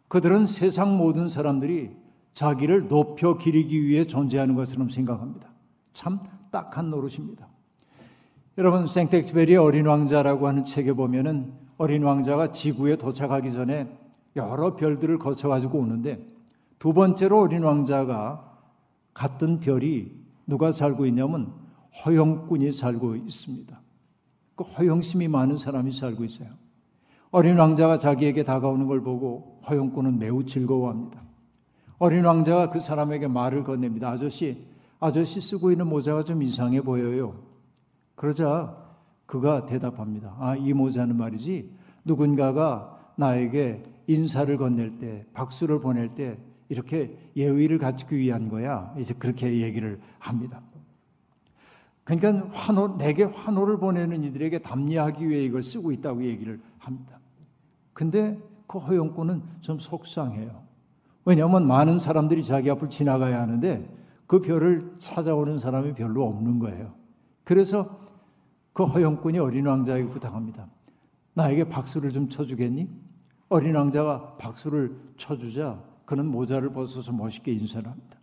그들은 0.08 0.46
세상 0.46 0.96
모든 0.96 1.28
사람들이 1.28 1.90
자기를 2.34 2.88
높여 2.88 3.36
기리기 3.36 3.86
위해 3.86 4.06
존재하는 4.06 4.54
것처럼 4.54 4.88
생각합니다. 4.88 5.52
참 5.92 6.20
딱한 6.50 6.90
노릇입니다. 6.90 7.48
여러분, 8.58 8.86
생텍쥐베리의 8.86 9.56
어린 9.56 9.86
왕자라고 9.86 10.46
하는 10.46 10.64
책에 10.64 10.92
보면은 10.92 11.52
어린 11.78 12.02
왕자가 12.02 12.52
지구에 12.52 12.96
도착하기 12.96 13.52
전에 13.52 13.88
여러 14.36 14.76
별들을 14.76 15.18
거쳐 15.18 15.48
가지고 15.48 15.78
오는데 15.78 16.26
두 16.78 16.92
번째로 16.92 17.40
어린 17.40 17.62
왕자가 17.62 18.58
갔던 19.14 19.60
별이 19.60 20.12
누가 20.46 20.72
살고 20.72 21.06
있냐면 21.06 21.54
허영꾼이 22.04 22.72
살고 22.72 23.16
있습니다. 23.16 23.80
그 24.56 24.64
허영심이 24.64 25.28
많은 25.28 25.58
사람이 25.58 25.92
살고 25.92 26.24
있어요. 26.24 26.48
어린 27.32 27.58
왕자가 27.58 27.98
자기에게 27.98 28.44
다가오는 28.44 28.86
걸 28.86 29.02
보고 29.02 29.58
허영꾼은 29.68 30.18
매우 30.18 30.44
즐거워합니다. 30.44 31.22
어린 31.98 32.26
왕자가 32.26 32.68
그 32.68 32.78
사람에게 32.78 33.26
말을 33.26 33.64
건넵니다. 33.64 34.10
아저씨, 34.10 34.66
아저씨 35.00 35.40
쓰고 35.40 35.70
있는 35.70 35.86
모자가 35.86 36.24
좀 36.24 36.42
이상해 36.42 36.82
보여요. 36.82 37.42
그러자 38.16 38.76
그가 39.24 39.64
대답합니다. 39.64 40.36
아, 40.38 40.54
이 40.56 40.74
모자는 40.74 41.16
말이지. 41.16 41.72
누군가가 42.04 42.98
나에게 43.16 43.82
인사를 44.08 44.54
건넬 44.58 44.98
때, 44.98 45.24
박수를 45.32 45.80
보낼 45.80 46.12
때 46.12 46.38
이렇게 46.68 47.16
예의를 47.34 47.78
갖추기 47.78 48.14
위한 48.14 48.50
거야. 48.50 48.92
이제 48.98 49.14
그렇게 49.14 49.62
얘기를 49.62 49.98
합니다. 50.18 50.60
그러니까 52.04 52.46
환호, 52.52 52.98
내게 52.98 53.22
환호를 53.22 53.78
보내는 53.78 54.22
이들에게 54.24 54.58
답례하기 54.58 55.30
위해 55.30 55.44
이걸 55.44 55.62
쓰고 55.62 55.92
있다고 55.92 56.24
얘기를 56.24 56.60
합니다. 56.78 57.21
근데 57.92 58.40
그 58.66 58.78
허용꾼은 58.78 59.42
좀 59.60 59.78
속상해요. 59.78 60.62
왜냐하면 61.24 61.66
많은 61.66 61.98
사람들이 61.98 62.44
자기 62.44 62.70
앞을 62.70 62.90
지나가야 62.90 63.40
하는데 63.40 63.88
그 64.26 64.40
별을 64.40 64.94
찾아오는 64.98 65.58
사람이 65.58 65.94
별로 65.94 66.26
없는 66.26 66.58
거예요. 66.58 66.94
그래서 67.44 67.98
그 68.72 68.84
허용꾼이 68.84 69.38
어린 69.38 69.66
왕자에게 69.66 70.08
부탁합니다. 70.08 70.68
나에게 71.34 71.68
박수를 71.68 72.12
좀 72.12 72.28
쳐주겠니? 72.28 72.88
어린 73.48 73.76
왕자가 73.76 74.36
박수를 74.38 74.96
쳐주자 75.18 75.82
그는 76.06 76.26
모자를 76.26 76.72
벗어서 76.72 77.12
멋있게 77.12 77.52
인사를 77.52 77.88
합니다. 77.88 78.18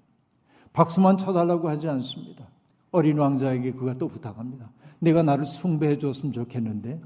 박수만 0.74 1.18
쳐달라고 1.18 1.70
하지 1.70 1.88
않습니다. 1.88 2.48
어린 2.92 3.18
왕자에게 3.20 3.74
그가 3.74 3.94
또 3.94 4.08
부탁합니다. 4.08 4.72
내가 5.00 5.24
나를 5.24 5.46
숭배해 5.46 5.98
줬으면 5.98 6.34
좋겠는데 6.34 7.02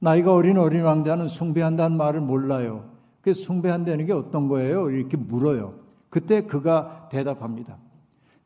나이가 0.00 0.34
어린 0.34 0.56
어린 0.56 0.82
왕자는 0.82 1.28
숭배한다는 1.28 1.96
말을 1.96 2.20
몰라요. 2.20 2.90
그 3.20 3.34
숭배한다는 3.34 4.06
게 4.06 4.12
어떤 4.12 4.48
거예요? 4.48 4.90
이렇게 4.90 5.16
물어요. 5.16 5.78
그때 6.08 6.46
그가 6.46 7.08
대답합니다. 7.10 7.78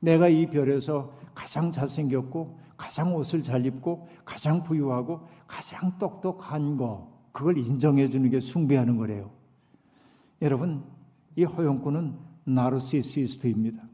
내가 0.00 0.28
이 0.28 0.46
별에서 0.46 1.12
가장 1.32 1.72
잘생겼고 1.72 2.58
가장 2.76 3.14
옷을 3.14 3.42
잘 3.42 3.64
입고 3.64 4.08
가장 4.24 4.62
부유하고 4.62 5.20
가장 5.46 5.96
똑똑한 5.98 6.76
거 6.76 7.12
그걸 7.32 7.56
인정해 7.56 8.08
주는 8.10 8.28
게 8.28 8.40
숭배하는 8.40 8.96
거래요. 8.96 9.30
여러분 10.42 10.82
이 11.36 11.44
허용꾼은 11.44 12.18
나르시시스트입니다. 12.44 13.84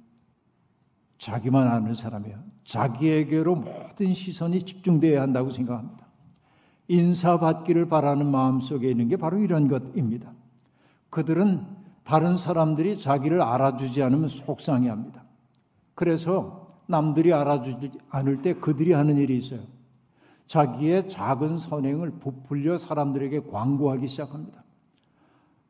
자기만 1.18 1.68
아는 1.68 1.94
사람이에요. 1.94 2.42
자기에게로 2.64 3.54
모든 3.54 4.14
시선이 4.14 4.62
집중되어야 4.62 5.20
한다고 5.20 5.50
생각합니다. 5.50 6.09
인사받기를 6.90 7.88
바라는 7.88 8.26
마음 8.26 8.58
속에 8.60 8.90
있는 8.90 9.06
게 9.06 9.16
바로 9.16 9.38
이런 9.38 9.68
것입니다. 9.68 10.32
그들은 11.08 11.64
다른 12.02 12.36
사람들이 12.36 12.98
자기를 12.98 13.40
알아주지 13.40 14.02
않으면 14.02 14.26
속상해 14.26 14.88
합니다. 14.88 15.22
그래서 15.94 16.66
남들이 16.86 17.32
알아주지 17.32 17.92
않을 18.10 18.42
때 18.42 18.54
그들이 18.54 18.92
하는 18.92 19.16
일이 19.18 19.38
있어요. 19.38 19.60
자기의 20.48 21.08
작은 21.08 21.58
선행을 21.58 22.10
부풀려 22.18 22.76
사람들에게 22.76 23.44
광고하기 23.44 24.08
시작합니다. 24.08 24.64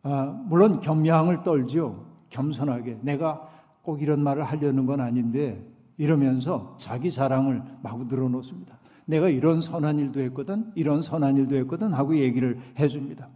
아, 0.02 0.42
물론 0.46 0.80
겸양을 0.80 1.42
떨죠. 1.42 2.06
겸손하게. 2.30 3.00
내가 3.02 3.46
꼭 3.82 4.00
이런 4.00 4.22
말을 4.22 4.42
하려는 4.42 4.86
건 4.86 5.02
아닌데 5.02 5.62
이러면서 5.98 6.76
자기 6.78 7.12
자랑을 7.12 7.62
마구 7.82 8.04
늘어놓습니다. 8.04 8.79
내가 9.10 9.28
이런 9.28 9.60
선한 9.60 9.98
일도 9.98 10.20
했거든, 10.20 10.70
이런 10.76 11.02
선한 11.02 11.36
일도 11.36 11.56
했거든 11.56 11.92
하고 11.92 12.16
얘기를 12.16 12.58
해줍니다. 12.78 13.28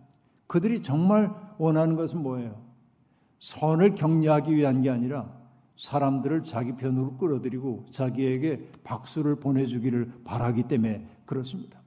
그들이 0.46 0.82
정말 0.82 1.32
원하는 1.58 1.96
것은 1.96 2.22
뭐예요? 2.22 2.62
선을 3.40 3.96
격려하기 3.96 4.54
위한 4.54 4.82
게 4.82 4.90
아니라 4.90 5.30
사람들을 5.76 6.44
자기 6.44 6.76
편으로 6.76 7.16
끌어들이고 7.16 7.86
자기에게 7.90 8.70
박수를 8.84 9.36
보내주기를 9.36 10.12
바라기 10.24 10.62
때문에 10.64 11.06
그렇습니다. 11.26 11.82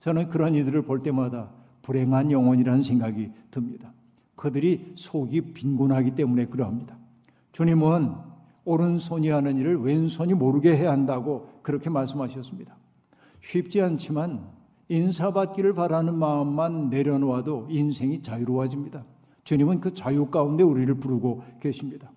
저는 0.00 0.28
그런 0.28 0.54
이들을 0.54 0.82
볼 0.82 1.02
때마다 1.02 1.50
불행한 1.82 2.32
영혼이라는 2.32 2.82
생각이 2.82 3.30
듭니다. 3.50 3.92
그들이 4.34 4.92
속이 4.96 5.52
빈곤하기 5.52 6.12
때문에 6.12 6.46
그러합니다. 6.46 6.96
주님은 7.52 8.14
오른손이 8.64 9.28
하는 9.28 9.58
일을 9.58 9.80
왼손이 9.82 10.34
모르게 10.34 10.76
해야 10.76 10.90
한다고 10.90 11.60
그렇게 11.62 11.90
말씀하셨습니다. 11.90 12.76
쉽지 13.40 13.80
않지만 13.80 14.48
인사받기를 14.88 15.74
바라는 15.74 16.16
마음만 16.16 16.90
내려놓아도 16.90 17.66
인생이 17.70 18.22
자유로워집니다. 18.22 19.04
주님은 19.44 19.80
그 19.80 19.94
자유 19.94 20.26
가운데 20.26 20.62
우리를 20.62 20.92
부르고 20.94 21.42
계십니다. 21.60 22.10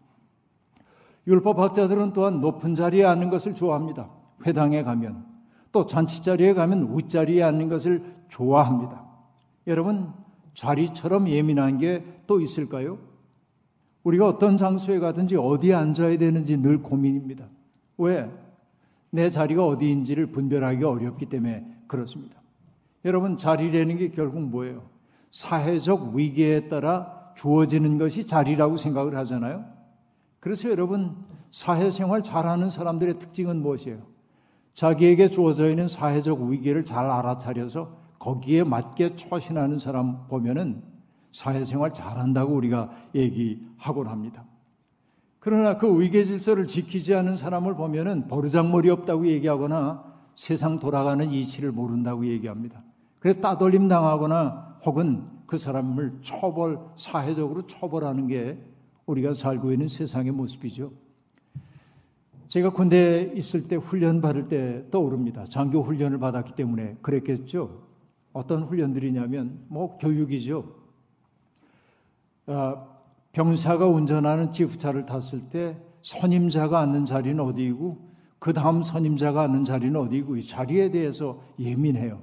율법학자들은 1.28 2.14
또한 2.14 2.42
높은 2.42 2.76
자리에 2.76 3.06
앉는 3.06 3.30
것을 3.30 3.56
좋아합니다. 3.56 4.10
회당에 4.46 4.84
가면 4.84 5.26
또 5.72 5.86
잔치 5.86 6.24
자리에 6.24 6.54
가면 6.54 6.98
윗자리에 6.98 7.44
앉는 7.44 7.70
것을 7.70 8.16
좋아합니다. 8.30 9.06
여러분 9.68 10.12
자리처럼 10.54 11.28
예민한 11.30 11.78
게 11.78 12.20
또 12.30 12.40
있을까요? 12.40 13.00
우리가 14.04 14.28
어떤 14.28 14.56
장소에 14.56 15.00
가든지 15.00 15.36
어디에 15.36 15.74
앉아야 15.74 16.16
되는지 16.20 16.58
늘 16.58 16.84
고민입니다. 16.84 17.50
왜? 17.98 18.30
내 19.12 19.30
자리가 19.30 19.65
어디인지를 19.65 20.28
분별하기 20.28 20.84
어렵기 20.84 21.28
때문에 21.28 21.65
그렇습니다. 21.88 22.41
여러분 23.06 23.38
자리라는 23.38 23.98
게 23.98 24.10
결국 24.10 24.41
뭐예요? 24.41 24.84
사회적 25.32 26.13
위기에 26.13 26.67
따라 26.67 27.32
주어지는 27.36 27.98
것이 27.98 28.28
자리라고 28.28 28.78
생각을 28.78 29.15
하잖아요. 29.17 29.65
그래서 30.39 30.69
여러분 30.69 31.15
사회생활 31.52 32.24
잘하는 32.24 32.69
사람들의 32.69 33.15
특징은 33.15 33.62
무엇이에요? 33.62 34.00
자기에게 34.74 35.30
주어져 35.30 35.69
있는 35.69 35.88
사회적 35.88 36.41
위기를 36.41 36.86
잘 36.86 37.10
알아차려서 37.10 37.98
거기에 38.19 38.63
맞게 38.63 39.15
처신하는 39.15 39.80
사람 39.80 40.28
보면은 40.28 40.84
사회생활 41.32 41.93
잘한다고 41.93 42.54
우리가 42.54 42.89
얘기하곤 43.15 44.08
합니다. 44.08 44.45
그러나 45.50 45.78
그 45.80 46.00
위계 46.00 46.28
질서를 46.28 46.68
지키지 46.68 47.16
않는 47.16 47.36
사람을 47.36 47.74
보면은 47.74 48.28
버르장머리 48.28 48.88
없다고 48.92 49.26
얘기하거나 49.26 50.04
세상 50.36 50.78
돌아가는 50.78 51.32
이치를 51.32 51.72
모른다고 51.72 52.28
얘기합니다. 52.28 52.84
그래서 53.18 53.42
따돌림 53.42 53.88
당하거나 53.88 54.78
혹은 54.86 55.24
그 55.48 55.58
사람을 55.58 56.20
처벌, 56.22 56.78
사회적으로 56.96 57.66
처벌하는 57.66 58.28
게 58.28 58.64
우리가 59.08 59.34
살고 59.34 59.72
있는 59.72 59.88
세상의 59.88 60.34
모습이죠. 60.34 60.92
제가 62.50 62.70
군대에 62.70 63.32
있을 63.34 63.68
때 63.68 63.76
훈련 63.76 64.22
받을 64.22 64.50
때 64.50 64.86
떠오릅니다. 64.92 65.46
장교 65.46 65.82
훈련을 65.82 66.20
받았기 66.20 66.54
때문에 66.54 66.98
그랬겠죠. 67.02 67.88
어떤 68.34 68.62
훈련들이냐면 68.62 69.66
뭐 69.68 69.98
교육이죠. 69.98 70.76
아, 72.46 72.86
병사가 73.39 73.88
운전하는 73.88 74.52
지프차를 74.52 75.06
탔을 75.06 75.39
때 75.49 75.78
선임자가 76.02 76.78
앉는 76.82 77.06
자리는 77.06 77.39
어디이고 77.39 78.10
그 78.38 78.52
다음 78.52 78.82
선임자가 78.82 79.43
앉는 79.43 79.63
자리는 79.63 79.97
어디이고 79.97 80.36
이 80.36 80.45
자리에 80.45 80.91
대해서 80.91 81.39
예민해요. 81.58 82.21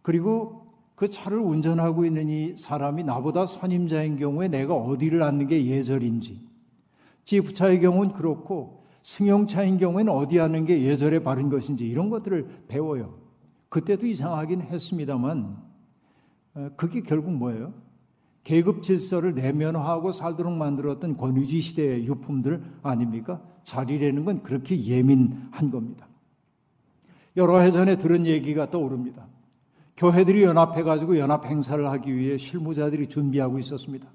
그리고 0.00 0.68
그 0.94 1.10
차를 1.10 1.38
운전하고 1.38 2.06
있는 2.06 2.30
이 2.30 2.56
사람이 2.56 3.04
나보다 3.04 3.44
선임자인 3.44 4.16
경우에 4.16 4.48
내가 4.48 4.74
어디를 4.74 5.22
앉는 5.22 5.48
게 5.48 5.66
예절인지 5.66 6.48
지프차의 7.24 7.82
경우는 7.82 8.12
그렇고 8.12 8.86
승용차인 9.02 9.76
경우에는 9.76 10.10
어디 10.14 10.40
앉는 10.40 10.64
게 10.64 10.82
예절에 10.82 11.18
바른 11.18 11.50
것인지 11.50 11.86
이런 11.86 12.08
것들을 12.08 12.64
배워요. 12.68 13.18
그때도 13.68 14.06
이상하긴 14.06 14.62
했습니다만 14.62 15.58
어, 16.54 16.70
그게 16.78 17.02
결국 17.02 17.32
뭐예요? 17.32 17.91
계급 18.44 18.82
질서를 18.82 19.34
내면화하고 19.34 20.12
살도록 20.12 20.52
만들었던 20.52 21.16
권위주의 21.16 21.60
시대의 21.60 22.06
유품들 22.06 22.62
아닙니까? 22.82 23.40
자리라는 23.64 24.24
건 24.24 24.42
그렇게 24.42 24.82
예민한 24.84 25.70
겁니다. 25.70 26.08
여러 27.36 27.58
해 27.60 27.70
전에 27.70 27.96
들은 27.96 28.26
얘기가 28.26 28.70
떠오릅니다. 28.70 29.28
교회들이 29.96 30.42
연합해가지고 30.42 31.18
연합 31.18 31.46
행사를 31.46 31.88
하기 31.90 32.14
위해 32.16 32.36
실무자들이 32.36 33.08
준비하고 33.08 33.58
있었습니다. 33.60 34.08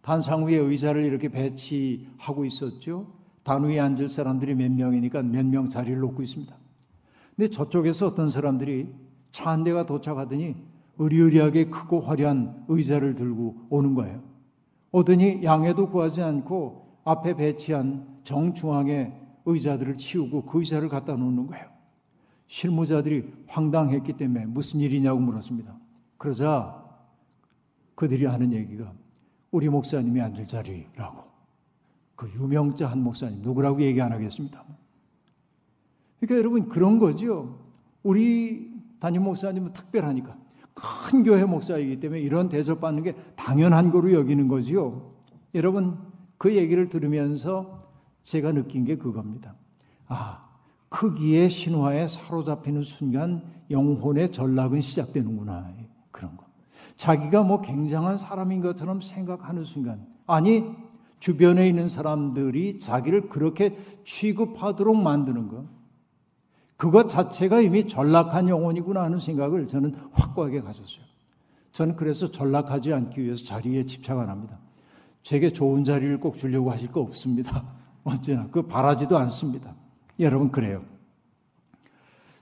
단상 0.00 0.44
위에 0.46 0.56
의자를 0.56 1.04
이렇게 1.04 1.28
배치하고 1.28 2.44
있었죠. 2.44 3.12
단 3.44 3.62
위에 3.64 3.78
앉을 3.78 4.08
사람들이 4.10 4.54
몇 4.54 4.72
명이니까 4.72 5.22
몇 5.22 5.46
명 5.46 5.68
자리를 5.68 5.98
놓고 6.00 6.22
있습니다. 6.22 6.54
근데 7.36 7.48
저쪽에서 7.48 8.08
어떤 8.08 8.28
사람들이 8.28 8.88
차 9.30 9.50
한 9.50 9.64
대가 9.64 9.86
도착하더니 9.86 10.56
의리의리하게 10.98 11.66
크고 11.70 12.00
화려한 12.00 12.64
의자를 12.68 13.14
들고 13.14 13.66
오는 13.70 13.94
거예요. 13.94 14.22
오더니 14.90 15.42
양해도 15.42 15.88
구하지 15.88 16.22
않고 16.22 17.00
앞에 17.04 17.34
배치한 17.34 18.20
정중앙에 18.24 19.12
의자들을 19.44 19.96
치우고 19.96 20.44
그 20.44 20.60
의자를 20.60 20.88
갖다 20.88 21.16
놓는 21.16 21.46
거예요. 21.48 21.66
실무자들이 22.46 23.32
황당했기 23.48 24.12
때문에 24.12 24.46
무슨 24.46 24.80
일이냐고 24.80 25.18
물었습니다. 25.20 25.76
그러자 26.18 26.82
그들이 27.94 28.26
하는 28.26 28.52
얘기가 28.52 28.92
우리 29.50 29.68
목사님이 29.68 30.20
앉을 30.20 30.46
자리라고. 30.48 31.22
그 32.14 32.30
유명자 32.36 32.86
한 32.86 33.02
목사님, 33.02 33.42
누구라고 33.42 33.80
얘기 33.82 34.00
안 34.00 34.12
하겠습니다. 34.12 34.64
그러니까 36.20 36.38
여러분 36.38 36.68
그런 36.68 36.98
거죠. 36.98 37.58
우리 38.02 38.70
담임 39.00 39.24
목사님은 39.24 39.72
특별하니까. 39.72 40.36
큰 40.74 41.22
교회 41.22 41.44
목사이기 41.44 42.00
때문에 42.00 42.20
이런 42.20 42.48
대접받는 42.48 43.02
게 43.02 43.14
당연한 43.36 43.90
거로 43.90 44.12
여기는 44.12 44.48
거지요. 44.48 45.12
여러분, 45.54 45.98
그 46.38 46.56
얘기를 46.56 46.88
들으면서 46.88 47.78
제가 48.24 48.52
느낀 48.52 48.84
게 48.84 48.96
그겁니다. 48.96 49.54
아, 50.06 50.48
크기의 50.88 51.50
신화에 51.50 52.06
사로잡히는 52.06 52.82
순간 52.82 53.42
영혼의 53.70 54.30
전락은 54.30 54.80
시작되는구나. 54.80 55.72
그런 56.10 56.36
거. 56.36 56.44
자기가 56.96 57.42
뭐 57.42 57.60
굉장한 57.60 58.18
사람인 58.18 58.60
것처럼 58.60 59.00
생각하는 59.00 59.64
순간, 59.64 60.06
아니, 60.26 60.64
주변에 61.20 61.68
있는 61.68 61.88
사람들이 61.88 62.78
자기를 62.78 63.28
그렇게 63.28 63.76
취급하도록 64.04 65.00
만드는 65.00 65.48
것. 65.48 65.64
그것 66.76 67.08
자체가 67.08 67.60
이미 67.60 67.86
전락한 67.86 68.48
영혼이구나 68.48 69.02
하는 69.02 69.20
생각을 69.20 69.68
저는 69.68 69.94
확고하게 70.12 70.62
가졌어요. 70.62 71.04
저는 71.72 71.96
그래서 71.96 72.30
전락하지 72.30 72.92
않기 72.92 73.22
위해서 73.22 73.44
자리에 73.44 73.86
집착 73.86 74.18
안 74.18 74.28
합니다. 74.28 74.58
제게 75.22 75.50
좋은 75.50 75.84
자리를 75.84 76.18
꼭 76.20 76.36
주려고 76.36 76.70
하실 76.70 76.90
거 76.90 77.00
없습니다. 77.00 77.64
언제나 78.04 78.48
그 78.50 78.62
바라지도 78.62 79.16
않습니다. 79.16 79.74
여러분 80.18 80.50
그래요. 80.50 80.84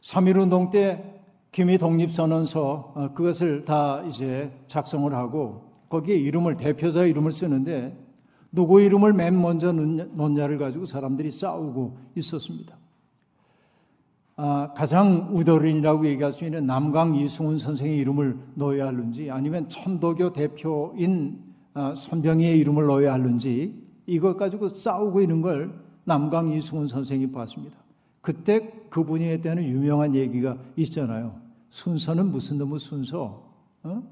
3.1운동 0.01 0.71
때 0.71 1.21
기미 1.53 1.79
독립선언서 1.79 2.93
어, 2.95 3.13
그것을 3.13 3.65
다 3.65 4.03
이제 4.07 4.53
작성을 4.69 5.13
하고 5.13 5.71
거기에 5.89 6.17
이름을 6.17 6.57
대표자 6.57 7.05
이름을 7.05 7.33
쓰는데 7.33 7.97
누구 8.53 8.81
이름을 8.81 9.13
맨 9.13 9.41
먼저 9.41 9.73
넣냐를 9.73 10.59
가지고 10.59 10.87
사람들이 10.87 11.31
싸우고 11.31 11.99
있었습니다. 12.17 12.80
아, 14.43 14.73
가장 14.73 15.29
우더린이라고 15.33 16.07
얘기할 16.07 16.33
수 16.33 16.47
있는 16.47 16.65
남강 16.65 17.15
이승훈 17.15 17.59
선생의 17.59 17.99
이름을 17.99 18.39
넣어야 18.55 18.87
하는지 18.87 19.31
아니면 19.31 19.69
천도교 19.69 20.33
대표인 20.33 21.45
아, 21.75 21.95
손병희의 21.95 22.59
이름을 22.61 22.87
넣어야 22.87 23.13
하는지 23.13 23.87
이것 24.07 24.39
가지고 24.39 24.71
싸우고 24.71 25.21
있는 25.21 25.43
걸 25.43 25.79
남강 26.05 26.49
이승훈 26.49 26.89
선생이 26.89 27.31
봤습니다. 27.31 27.77
그때 28.23 28.73
그분이 28.89 29.27
했다는 29.27 29.63
유명한 29.63 30.15
얘기가 30.15 30.57
있잖아요. 30.77 31.39
순서는 31.69 32.31
무슨 32.31 32.57
놈의 32.57 32.79
순서? 32.79 33.45
어? 33.83 34.03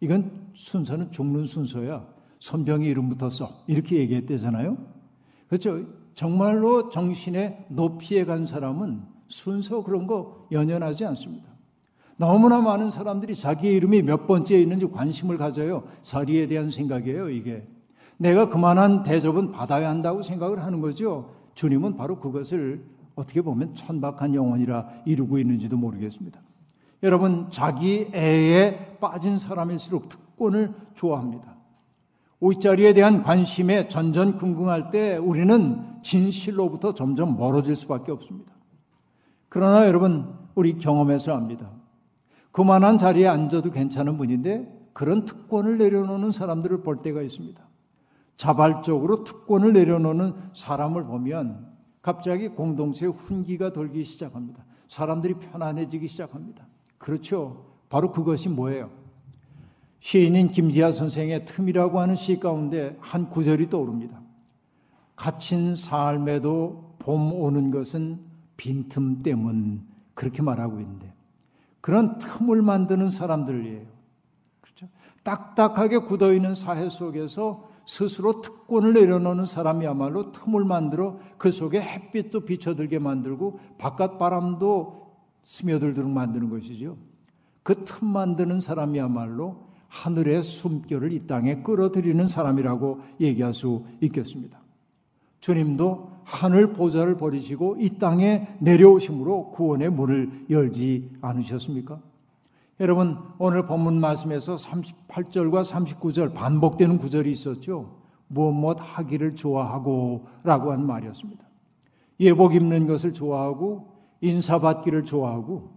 이건 0.00 0.50
순서는 0.52 1.12
죽는 1.12 1.46
순서야. 1.46 2.06
손병이 2.40 2.86
이름 2.86 3.08
붙었어. 3.08 3.64
이렇게 3.68 3.96
얘기했대잖아요. 4.00 4.76
그렇죠. 5.48 5.82
정말로 6.12 6.90
정신의 6.90 7.68
높이에 7.70 8.26
간 8.26 8.44
사람은 8.44 9.15
순서 9.28 9.82
그런 9.82 10.06
거 10.06 10.46
연연하지 10.52 11.04
않습니다. 11.06 11.56
너무나 12.16 12.60
많은 12.60 12.90
사람들이 12.90 13.36
자기 13.36 13.68
이름이 13.68 14.02
몇 14.02 14.26
번째에 14.26 14.60
있는지 14.60 14.86
관심을 14.86 15.36
가져요. 15.36 15.84
사리에 16.02 16.46
대한 16.46 16.70
생각이에요, 16.70 17.28
이게. 17.28 17.66
내가 18.16 18.48
그만한 18.48 19.02
대접은 19.02 19.52
받아야 19.52 19.90
한다고 19.90 20.22
생각을 20.22 20.62
하는 20.62 20.80
거죠. 20.80 21.30
주님은 21.54 21.96
바로 21.96 22.18
그것을 22.18 22.82
어떻게 23.14 23.42
보면 23.42 23.74
천박한 23.74 24.34
영혼이라 24.34 25.02
이루고 25.04 25.38
있는지도 25.38 25.76
모르겠습니다. 25.76 26.40
여러분, 27.02 27.50
자기 27.50 28.08
애에 28.14 28.96
빠진 29.00 29.38
사람일수록 29.38 30.08
특권을 30.08 30.74
좋아합니다. 30.94 31.56
옷자리에 32.40 32.94
대한 32.94 33.22
관심에 33.22 33.88
전전긍긍할 33.88 34.90
때 34.90 35.16
우리는 35.16 35.82
진실로부터 36.02 36.94
점점 36.94 37.36
멀어질 37.36 37.76
수밖에 37.76 38.12
없습니다. 38.12 38.55
그러나 39.48 39.86
여러분, 39.86 40.34
우리 40.54 40.78
경험에서 40.78 41.34
압니다. 41.34 41.70
그만한 42.50 42.98
자리에 42.98 43.26
앉아도 43.26 43.70
괜찮은 43.70 44.16
분인데 44.16 44.66
그런 44.92 45.24
특권을 45.26 45.76
내려놓는 45.76 46.32
사람들을 46.32 46.82
볼 46.82 47.02
때가 47.02 47.20
있습니다. 47.20 47.62
자발적으로 48.36 49.24
특권을 49.24 49.72
내려놓는 49.72 50.34
사람을 50.54 51.04
보면 51.04 51.66
갑자기 52.00 52.48
공동체의 52.48 53.12
훈기가 53.12 53.72
돌기 53.72 54.04
시작합니다. 54.04 54.64
사람들이 54.88 55.34
편안해지기 55.34 56.08
시작합니다. 56.08 56.66
그렇죠. 56.98 57.66
바로 57.88 58.12
그것이 58.12 58.48
뭐예요? 58.48 58.90
시인인 60.00 60.48
김지아 60.48 60.92
선생의 60.92 61.44
틈이라고 61.46 62.00
하는 62.00 62.14
시 62.14 62.38
가운데 62.38 62.96
한 63.00 63.28
구절이 63.28 63.68
떠오릅니다. 63.68 64.20
갇힌 65.16 65.76
삶에도 65.76 66.94
봄 66.98 67.32
오는 67.32 67.70
것은 67.70 68.20
빈틈 68.56 69.20
때문 69.20 69.86
그렇게 70.14 70.42
말하고 70.42 70.80
있는데 70.80 71.12
그런 71.80 72.18
틈을 72.18 72.62
만드는 72.62 73.10
사람들이에요. 73.10 73.86
그렇죠? 74.60 74.88
딱딱하게 75.22 75.98
굳어 75.98 76.32
있는 76.32 76.54
사회 76.54 76.88
속에서 76.88 77.68
스스로 77.86 78.40
특권을 78.40 78.94
내려놓는 78.94 79.46
사람이야말로 79.46 80.32
틈을 80.32 80.64
만들어 80.64 81.20
그 81.38 81.52
속에 81.52 81.80
햇빛도 81.80 82.40
비춰들게 82.40 82.98
만들고 82.98 83.60
바깥 83.78 84.18
바람도 84.18 85.06
스며들도록 85.44 86.10
만드는 86.10 86.50
것이죠. 86.50 86.96
그 87.62 87.84
틈 87.84 88.08
만드는 88.08 88.60
사람이야말로 88.60 89.66
하늘의 89.88 90.42
숨결을 90.42 91.12
이 91.12 91.26
땅에 91.26 91.62
끌어들이는 91.62 92.26
사람이라고 92.28 93.00
얘기할 93.20 93.54
수 93.54 93.84
있겠습니다. 94.00 94.60
주님도 95.46 96.10
하늘 96.24 96.72
보좌를 96.72 97.16
버리시고 97.16 97.76
이 97.78 98.00
땅에 98.00 98.48
내려오심으로 98.58 99.52
구원의 99.52 99.90
문을 99.90 100.46
열지 100.50 101.18
않으셨습니까? 101.22 102.00
여러분, 102.80 103.16
오늘 103.38 103.64
본문 103.64 104.00
말씀에서 104.00 104.56
38절과 104.56 105.64
39절 105.64 106.34
반복되는 106.34 106.98
구절이 106.98 107.30
있었죠. 107.30 107.94
무엇 108.26 108.78
하기를 108.80 109.36
좋아하고 109.36 110.26
라고 110.42 110.72
한 110.72 110.84
말이었습니다. 110.84 111.44
예복 112.18 112.56
입는 112.56 112.88
것을 112.88 113.12
좋아하고 113.12 113.92
인사받기를 114.22 115.04
좋아하고 115.04 115.70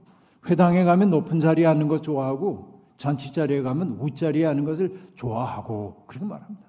회당에 0.50 0.84
가면 0.84 1.12
높은 1.12 1.40
자리에 1.40 1.68
앉는 1.68 1.88
것 1.88 2.02
좋아하고 2.02 2.82
잔치 2.98 3.32
자리에 3.32 3.62
가면 3.62 4.00
윗자리에 4.02 4.48
앉는 4.48 4.66
것을 4.66 5.12
좋아하고 5.14 6.06
그렇게 6.08 6.26
말합니다. 6.26 6.69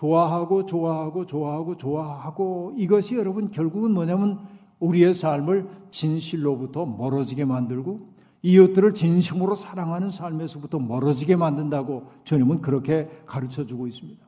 좋아하고 0.00 0.64
좋아하고 0.64 1.26
좋아하고 1.26 1.76
좋아하고 1.76 2.72
이것이 2.78 3.16
여러분 3.16 3.50
결국은 3.50 3.92
뭐냐면 3.92 4.38
우리의 4.78 5.12
삶을 5.12 5.68
진실로부터 5.90 6.86
멀어지게 6.86 7.44
만들고 7.44 8.08
이웃들을 8.40 8.94
진심으로 8.94 9.56
사랑하는 9.56 10.10
삶에서부터 10.10 10.78
멀어지게 10.78 11.36
만든다고 11.36 12.04
주님은 12.24 12.62
그렇게 12.62 13.10
가르쳐 13.26 13.66
주고 13.66 13.86
있습니다. 13.86 14.26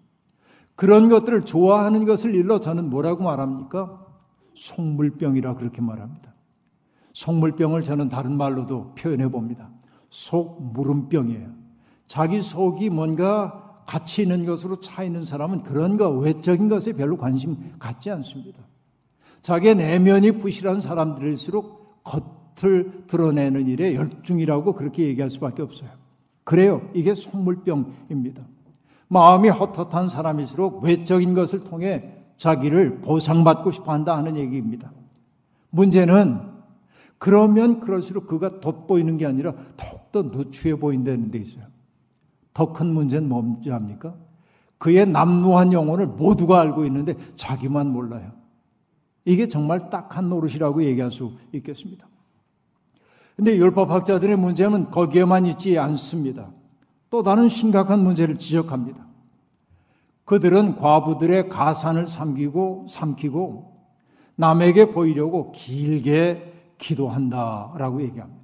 그런 0.74 1.08
것들을 1.08 1.46
좋아하는 1.46 2.04
것을 2.04 2.34
일러 2.34 2.60
저는 2.60 2.90
뭐라고 2.90 3.24
말합니까? 3.24 4.04
속물병이라 4.52 5.54
그렇게 5.54 5.80
말합니다. 5.80 6.34
속물병을 7.14 7.82
저는 7.82 8.10
다른 8.10 8.36
말로도 8.36 8.92
표현해 8.94 9.30
봅니다. 9.30 9.70
속물음병이에요. 10.10 11.48
자기 12.08 12.42
속이 12.42 12.90
뭔가 12.90 13.61
가치 13.92 14.22
있는 14.22 14.46
것으로 14.46 14.80
차 14.80 15.02
있는 15.02 15.22
사람은 15.22 15.64
그런 15.64 15.98
거 15.98 16.08
외적인 16.08 16.70
것에 16.70 16.94
별로 16.94 17.18
관심 17.18 17.58
갖지 17.78 18.10
않습니다. 18.10 18.58
자기의 19.42 19.74
내면이 19.74 20.38
부실한 20.38 20.80
사람들일수록 20.80 22.02
겉을 22.02 23.04
드러내는 23.06 23.68
일에 23.68 23.94
열중이라고 23.94 24.72
그렇게 24.72 25.08
얘기할 25.08 25.28
수밖에 25.30 25.60
없어요. 25.60 25.90
그래요. 26.42 26.88
이게 26.94 27.14
속물병입니다. 27.14 28.42
마음이 29.08 29.50
헛헛한 29.50 30.08
사람일수록 30.08 30.82
외적인 30.82 31.34
것을 31.34 31.60
통해 31.60 32.14
자기를 32.38 33.02
보상받고 33.02 33.72
싶어 33.72 33.92
한다 33.92 34.16
하는 34.16 34.38
얘기입니다. 34.38 34.90
문제는 35.68 36.40
그러면 37.18 37.78
그럴수록 37.78 38.26
그가 38.26 38.60
돋보이는 38.60 39.18
게 39.18 39.26
아니라 39.26 39.52
더욱더 39.76 40.22
누추해 40.22 40.76
보인다는 40.76 41.30
데 41.30 41.40
있어요. 41.40 41.71
더 42.54 42.72
큰 42.72 42.92
문제는 42.92 43.28
뭔지 43.28 43.70
압니까? 43.70 44.14
그의 44.78 45.06
남루한 45.06 45.72
영혼을 45.72 46.06
모두가 46.06 46.60
알고 46.60 46.84
있는데 46.86 47.14
자기만 47.36 47.92
몰라요. 47.92 48.32
이게 49.24 49.48
정말 49.48 49.90
딱한 49.90 50.28
노릇이라고 50.28 50.82
얘기할 50.84 51.12
수 51.12 51.32
있겠습니다. 51.52 52.08
근데 53.36 53.56
율법학자들의 53.56 54.36
문제는 54.36 54.90
거기에만 54.90 55.46
있지 55.46 55.78
않습니다. 55.78 56.50
또 57.10 57.22
다른 57.22 57.48
심각한 57.48 58.00
문제를 58.00 58.38
지적합니다. 58.38 59.06
그들은 60.24 60.76
과부들의 60.76 61.48
가산을 61.48 62.06
삼키고 62.06 62.86
삼키고 62.88 63.72
남에게 64.36 64.90
보이려고 64.90 65.52
길게 65.52 66.74
기도한다라고 66.78 68.02
얘기합니다. 68.02 68.41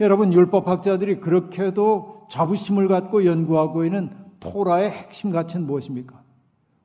여러분 0.00 0.32
율법학자들이 0.32 1.20
그렇게도 1.20 2.26
자부심을 2.30 2.88
갖고 2.88 3.26
연구하고 3.26 3.84
있는 3.84 4.10
토라의 4.40 4.90
핵심 4.90 5.30
가치는 5.30 5.66
무엇입니까? 5.66 6.20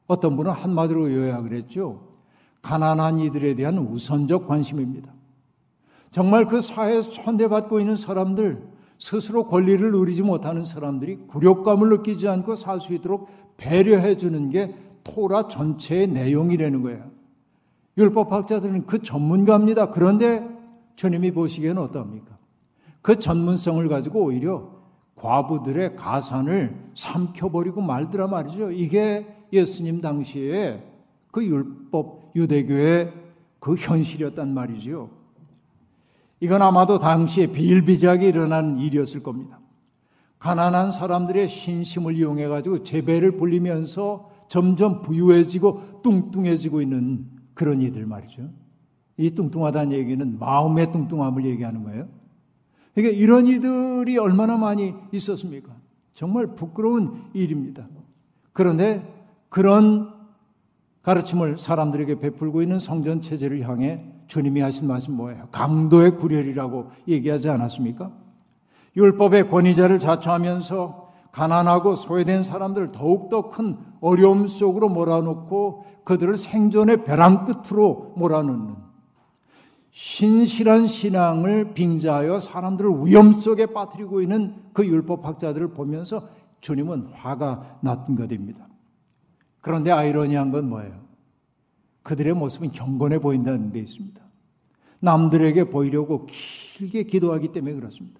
어떤 0.07 0.35
분은 0.35 0.51
한마디로 0.51 1.11
요약을 1.11 1.53
했죠. 1.53 2.09
가난한 2.61 3.19
이들에 3.19 3.55
대한 3.55 3.77
우선적 3.77 4.47
관심입니다. 4.47 5.13
정말 6.11 6.47
그 6.47 6.61
사회에서 6.61 7.11
천대받고 7.11 7.79
있는 7.79 7.95
사람들, 7.95 8.67
스스로 8.99 9.47
권리를 9.47 9.91
누리지 9.91 10.23
못하는 10.23 10.65
사람들이 10.65 11.27
굴욕감을 11.27 11.89
느끼지 11.89 12.27
않고 12.27 12.55
살 12.55 12.79
수 12.79 12.93
있도록 12.93 13.29
배려해 13.57 14.17
주는 14.17 14.49
게 14.49 14.75
토라 15.03 15.47
전체의 15.47 16.07
내용이라는 16.07 16.81
거예요. 16.81 17.11
율법학자들은 17.97 18.85
그 18.85 19.01
전문가입니다. 19.01 19.91
그런데 19.91 20.47
주님이 20.95 21.31
보시기에는 21.31 21.81
어떠합니까? 21.81 22.34
그 23.05 23.19
전문성을 23.19 23.87
가지고 23.87 24.23
오히려 24.23 24.67
과부들의 25.13 25.95
가산을 25.95 26.75
삼켜버리고 26.95 27.79
말더라 27.79 28.25
말이죠. 28.25 28.71
이게 28.71 29.27
예수님 29.53 30.01
당시에 30.01 30.83
그 31.29 31.45
율법 31.45 32.31
유대교의 32.35 33.13
그 33.59 33.75
현실이었단 33.75 34.51
말이지요. 34.51 35.11
이건 36.39 36.63
아마도 36.63 36.97
당시에 36.97 37.51
비일비재하게 37.51 38.29
일어난 38.29 38.79
일이었을 38.79 39.21
겁니다. 39.21 39.59
가난한 40.39 40.91
사람들의 40.91 41.47
신심을 41.47 42.17
이용해 42.17 42.47
가지고 42.47 42.81
재배를 42.81 43.37
불리면서 43.37 44.31
점점 44.47 45.03
부유해지고 45.03 46.01
뚱뚱해지고 46.01 46.81
있는 46.81 47.27
그런 47.53 47.83
이들 47.83 48.07
말이죠. 48.07 48.49
이 49.17 49.29
뚱뚱하다는 49.29 49.91
얘기는 49.91 50.39
마음의 50.39 50.91
뚱뚱함을 50.91 51.45
얘기하는 51.45 51.83
거예요. 51.83 52.24
그러니까 52.95 53.17
이런 53.17 53.45
이들이 53.45 54.17
얼마나 54.17 54.57
많이 54.57 54.95
있었습니까? 55.11 55.73
정말 56.13 56.55
부끄러운 56.55 57.25
일입니다. 57.33 57.87
그런데 58.53 59.13
그런 59.49 60.13
가르침을 61.03 61.57
사람들에게 61.59 62.19
베풀고 62.19 62.61
있는 62.61 62.79
성전 62.79 63.21
체제를 63.21 63.67
향해 63.67 64.03
주님이 64.27 64.61
하신 64.61 64.87
말씀 64.87 65.13
뭐예요? 65.13 65.49
강도의 65.51 66.15
구렬이라고 66.15 66.89
얘기하지 67.07 67.49
않았습니까? 67.49 68.11
율법의 68.95 69.49
권위자를 69.49 69.99
자처하면서 69.99 71.05
가난하고 71.31 71.97
소외된 71.97 72.45
사람들을 72.45 72.93
더욱더 72.93 73.49
큰 73.49 73.77
어려움 73.99 74.47
속으로 74.47 74.87
몰아넣고 74.87 75.85
그들을 76.05 76.35
생존의 76.37 77.03
벼랑 77.03 77.45
끝으로 77.45 78.13
몰아넣는 78.15 78.75
신실한 79.95 80.87
신앙을 80.87 81.73
빙자하여 81.73 82.41
사람들을 82.41 83.05
위험 83.05 83.39
속에 83.39 83.67
빠뜨리고 83.67 84.21
있는 84.21 84.53
그 84.73 84.85
율법학자들을 84.85 85.69
보면서 85.69 86.27
주님은 86.59 87.05
화가 87.13 87.79
났던 87.81 88.17
것입니다. 88.17 88.67
그런데 89.61 89.91
아이러니한 89.91 90.51
건 90.51 90.67
뭐예요? 90.67 90.99
그들의 92.03 92.33
모습은 92.33 92.73
경건해 92.73 93.19
보인다는 93.19 93.71
데 93.71 93.79
있습니다. 93.79 94.21
남들에게 94.99 95.69
보이려고 95.69 96.25
길게 96.25 97.03
기도하기 97.03 97.53
때문에 97.53 97.75
그렇습니다. 97.75 98.19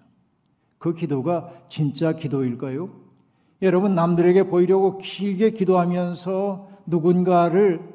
그 0.78 0.94
기도가 0.94 1.52
진짜 1.68 2.14
기도일까요? 2.14 2.88
여러분, 3.60 3.94
남들에게 3.94 4.44
보이려고 4.44 4.96
길게 4.96 5.50
기도하면서 5.50 6.70
누군가를 6.86 7.86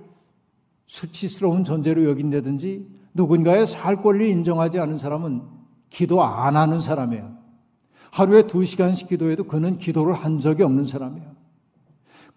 수치스러운 0.86 1.64
존재로 1.64 2.08
여긴다든지 2.08 3.01
누군가의 3.14 3.68
살 3.68 4.02
권리 4.02 4.30
인정하지 4.30 4.80
않은 4.80 4.98
사람은 4.98 5.42
기도 5.90 6.24
안 6.24 6.56
하는 6.56 6.80
사람이에요. 6.80 7.38
하루에 8.12 8.44
두 8.44 8.64
시간씩 8.66 9.08
기도해도 9.08 9.46
그는 9.46 9.78
기도를 9.78 10.14
한 10.14 10.40
적이 10.40 10.64
없는 10.64 10.86
사람이에요. 10.86 11.32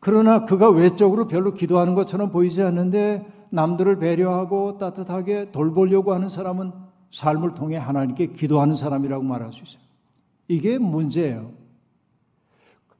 그러나 0.01 0.45
그가 0.45 0.71
외적으로 0.71 1.27
별로 1.27 1.55
기도하는 1.55 1.95
것처럼 1.95 2.31
보이지 2.31 2.63
않는데 2.63 3.27
남들을 3.51 3.99
배려하고 3.99 4.79
따뜻하게 4.79 5.51
돌보려고 5.51 6.13
하는 6.13 6.29
사람은 6.29 6.73
삶을 7.13 7.53
통해 7.53 7.77
하나님께 7.77 8.27
기도하는 8.29 8.77
사람이라고 8.77 9.23
말할 9.25 9.53
수 9.53 9.63
있어요. 9.63 9.83
이게 10.49 10.79
문제예요. 10.79 11.53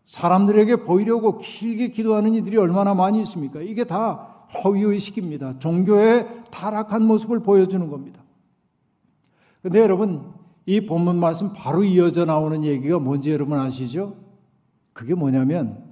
사람들에게 0.07 0.77
보이려고 0.85 1.39
길게 1.39 1.89
기도하는 1.89 2.35
이들이 2.35 2.57
얼마나 2.57 2.95
많이 2.95 3.21
있습니까? 3.23 3.61
이게 3.61 3.85
다 3.85 4.34
허위의식입니다. 4.53 5.59
종교의 5.59 6.45
타락한 6.51 7.05
모습을 7.05 7.41
보여주는 7.41 7.89
겁니다. 7.89 8.23
근데 9.63 9.81
여러분, 9.81 10.31
이 10.67 10.85
본문 10.85 11.17
말씀 11.17 11.53
바로 11.53 11.83
이어져 11.85 12.25
나오는 12.25 12.65
얘기가 12.65 12.99
뭔지 12.99 13.31
여러분 13.31 13.59
아시죠? 13.59 14.17
그게 14.93 15.15
뭐냐면, 15.15 15.85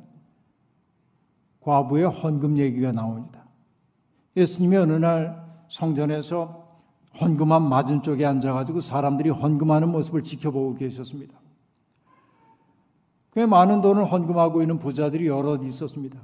과부의 1.61 2.09
헌금 2.09 2.59
얘기가 2.59 2.93
나옵니다. 2.93 3.45
예수님이 4.37 4.77
어느 4.77 4.93
날 4.93 5.43
성전에서 5.69 6.69
헌금함 7.21 7.69
맞은 7.69 8.03
쪽에 8.03 8.25
앉아가지고 8.25 8.81
사람들이 8.81 9.31
헌금하는 9.31 9.91
모습을 9.91 10.23
지켜보고 10.23 10.75
계셨습니다. 10.75 11.39
꽤 13.35 13.47
많은 13.47 13.81
돈을 13.81 14.05
헌금하고 14.05 14.63
있는 14.63 14.79
부자들이 14.79 15.27
여럿 15.27 15.65
있었습니다. 15.65 16.19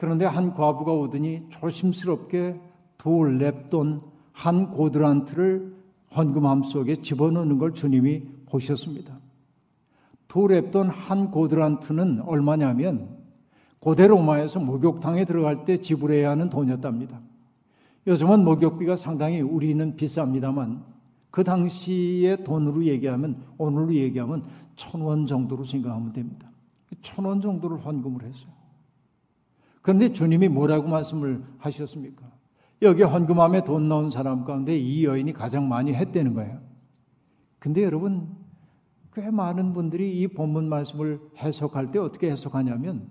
그런데 0.00 0.24
한 0.24 0.54
과부가 0.54 0.94
오더니 0.94 1.42
조심스럽게 1.50 2.58
두 2.96 3.10
랩돈 3.10 4.00
한 4.32 4.70
고드란트를 4.70 5.74
헌금함 6.16 6.62
속에 6.62 7.02
집어넣는 7.02 7.58
걸 7.58 7.74
주님이 7.74 8.22
보셨습니다. 8.46 9.20
두 10.26 10.46
랩돈 10.46 10.88
한 10.90 11.30
고드란트는 11.30 12.22
얼마냐면 12.22 13.10
고대 13.78 14.06
로마에서 14.06 14.58
목욕탕에 14.60 15.26
들어갈 15.26 15.66
때 15.66 15.82
지불해야 15.82 16.30
하는 16.30 16.48
돈이었답니다. 16.48 17.20
요즘은 18.06 18.42
목욕비가 18.42 18.96
상당히 18.96 19.42
우리는 19.42 19.96
비쌉니다만 19.96 20.80
그 21.30 21.44
당시의 21.44 22.42
돈으로 22.42 22.84
얘기하면 22.86 23.42
오늘로 23.58 23.92
얘기하면 23.92 24.44
천 24.76 25.02
원 25.02 25.26
정도로 25.26 25.64
생각하면 25.64 26.14
됩니다. 26.14 26.50
천 27.02 27.26
원 27.26 27.42
정도를 27.42 27.84
헌금을 27.84 28.22
했어요. 28.22 28.59
그런데 29.82 30.12
주님이 30.12 30.48
뭐라고 30.48 30.88
말씀을 30.88 31.42
하셨습니까? 31.58 32.30
여기 32.82 33.02
헌금함에 33.02 33.64
돈 33.64 33.88
넣은 33.88 34.10
사람 34.10 34.44
가운데 34.44 34.76
이 34.76 35.04
여인이 35.04 35.32
가장 35.32 35.68
많이 35.68 35.92
했다는 35.94 36.34
거예요. 36.34 36.60
근데 37.58 37.82
여러분, 37.82 38.36
꽤 39.12 39.30
많은 39.30 39.72
분들이 39.72 40.20
이 40.20 40.28
본문 40.28 40.68
말씀을 40.68 41.20
해석할 41.38 41.92
때 41.92 41.98
어떻게 41.98 42.30
해석하냐면, 42.30 43.08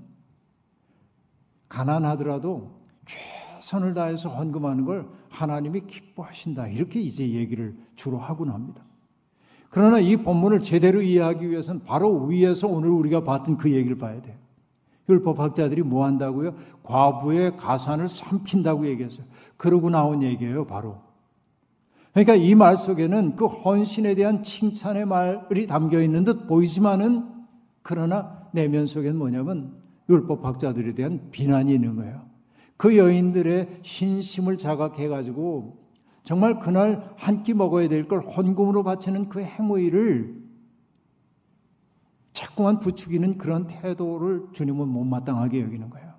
가난하더라도 1.68 2.80
최선을 3.06 3.94
다해서 3.94 4.30
헌금하는 4.30 4.86
걸 4.86 5.08
하나님이 5.30 5.82
기뻐하신다. 5.82 6.68
이렇게 6.70 7.00
이제 7.00 7.30
얘기를 7.30 7.78
주로 7.96 8.18
하곤 8.18 8.50
합니다. 8.50 8.84
그러나 9.70 10.00
이 10.00 10.18
본문을 10.18 10.64
제대로 10.64 11.00
이해하기 11.00 11.48
위해서는 11.48 11.84
바로 11.84 12.26
위에서 12.26 12.68
오늘 12.68 12.90
우리가 12.90 13.24
봤던 13.24 13.58
그 13.58 13.72
얘기를 13.72 13.98
봐야 13.98 14.20
돼요. 14.20 14.36
율법학자들이 15.10 15.82
뭐 15.84 16.06
한다고요? 16.06 16.54
과부의 16.84 17.58
가산을 17.58 18.08
삼킨다고 18.08 18.88
얘기했어요. 18.88 19.26
그러고 19.58 19.90
나온 19.90 20.22
얘기예요, 20.24 20.66
바로. 20.66 20.98
그러니까 22.14 22.36
이 22.36 22.56
말 22.56 22.78
속에는 22.78 23.36
그 23.36 23.46
헌신에 23.46 24.16
대한 24.16 24.44
칭찬의 24.44 25.06
말이 25.06 25.68
담겨 25.68 26.02
있는 26.02 26.24
듯 26.24 26.48
보이지만은 26.48 27.28
그러나 27.82 28.48
내면 28.52 28.88
속에는 28.88 29.18
뭐냐면 29.18 29.76
율법학자들에 30.10 30.94
대한 30.96 31.28
비난이 31.32 31.74
있는 31.74 31.96
거예요. 31.96 32.22
그 32.78 32.98
여인들의 32.98 33.80
신심을 33.82 34.58
자각해가지고 34.58 35.78
정말 36.24 36.60
그날 36.60 37.12
한 37.18 37.44
끼 37.44 37.54
먹어야 37.54 37.88
될 37.90 38.08
걸 38.08 38.22
헌금으로 38.22 38.84
바치는 38.84 39.30
그 39.30 39.42
행위를 39.42 40.39
자꾸만 42.40 42.80
부추기는 42.80 43.38
그런 43.38 43.68
태도를 43.68 44.48
주님은 44.54 44.88
못마땅하게 44.88 45.62
여기는 45.62 45.90
거예요. 45.90 46.14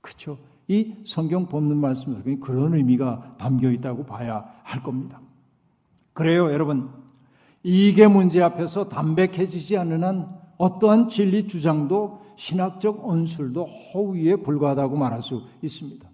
그렇죠? 0.00 0.38
이 0.68 0.94
성경 1.04 1.48
본문 1.48 1.76
말씀 1.76 2.14
속에 2.14 2.36
그런 2.36 2.74
의미가 2.74 3.34
담겨 3.36 3.68
있다고 3.72 4.04
봐야 4.04 4.44
할 4.62 4.80
겁니다. 4.80 5.20
그래요, 6.12 6.52
여러분. 6.52 6.90
이게 7.64 8.06
문제 8.06 8.40
앞에서 8.40 8.88
담백해지지 8.88 9.76
않는 9.76 10.04
한 10.04 10.38
어떠한 10.56 11.08
진리 11.08 11.48
주장도 11.48 12.20
신학적 12.36 13.08
언술도 13.08 13.64
허위에 13.64 14.36
불과하다고 14.36 14.96
말할 14.96 15.20
수 15.20 15.42
있습니다. 15.62 16.08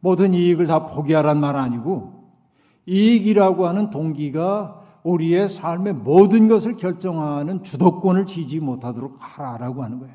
모든 0.00 0.32
이익을 0.32 0.66
다 0.66 0.86
포기하란 0.86 1.40
말 1.40 1.56
아니고 1.56 2.30
이익이라고 2.86 3.66
하는 3.66 3.90
동기가 3.90 4.85
우리의 5.06 5.48
삶의 5.48 5.94
모든 5.94 6.48
것을 6.48 6.76
결정하는 6.76 7.62
주도권을 7.62 8.26
지지 8.26 8.58
못하도록 8.58 9.16
하라라고 9.18 9.84
하는 9.84 10.00
거예요. 10.00 10.14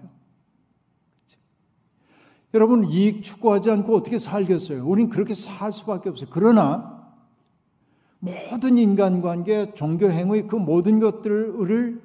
여러분 2.54 2.90
이익 2.90 3.24
추구하지 3.24 3.72
않고 3.72 3.96
어떻게 3.96 4.18
살겠어요? 4.18 4.86
우린 4.86 5.08
그렇게 5.08 5.34
살 5.34 5.72
수밖에 5.72 6.10
없어요. 6.10 6.30
그러나 6.30 7.10
모든 8.20 8.78
인간관계, 8.78 9.74
종교 9.74 10.10
행위 10.12 10.44
그 10.44 10.58
모든 10.58 11.00
것들을 11.00 12.02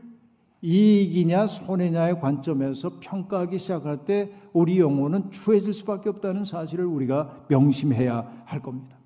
이익이냐 0.63 1.49
손해냐의 1.49 2.21
관점에서 2.21 2.99
평가하기 3.01 3.59
시작할 3.59 4.05
때 4.05 4.33
우리 4.53 4.79
영혼은 4.79 5.33
추해질 5.33 5.75
수밖에 5.75 6.09
없다는 6.09 6.45
사실을 6.45 6.87
우리가 6.87 7.47
명심해야 7.49 8.43
할 8.45 8.63
겁니다. 8.63 8.97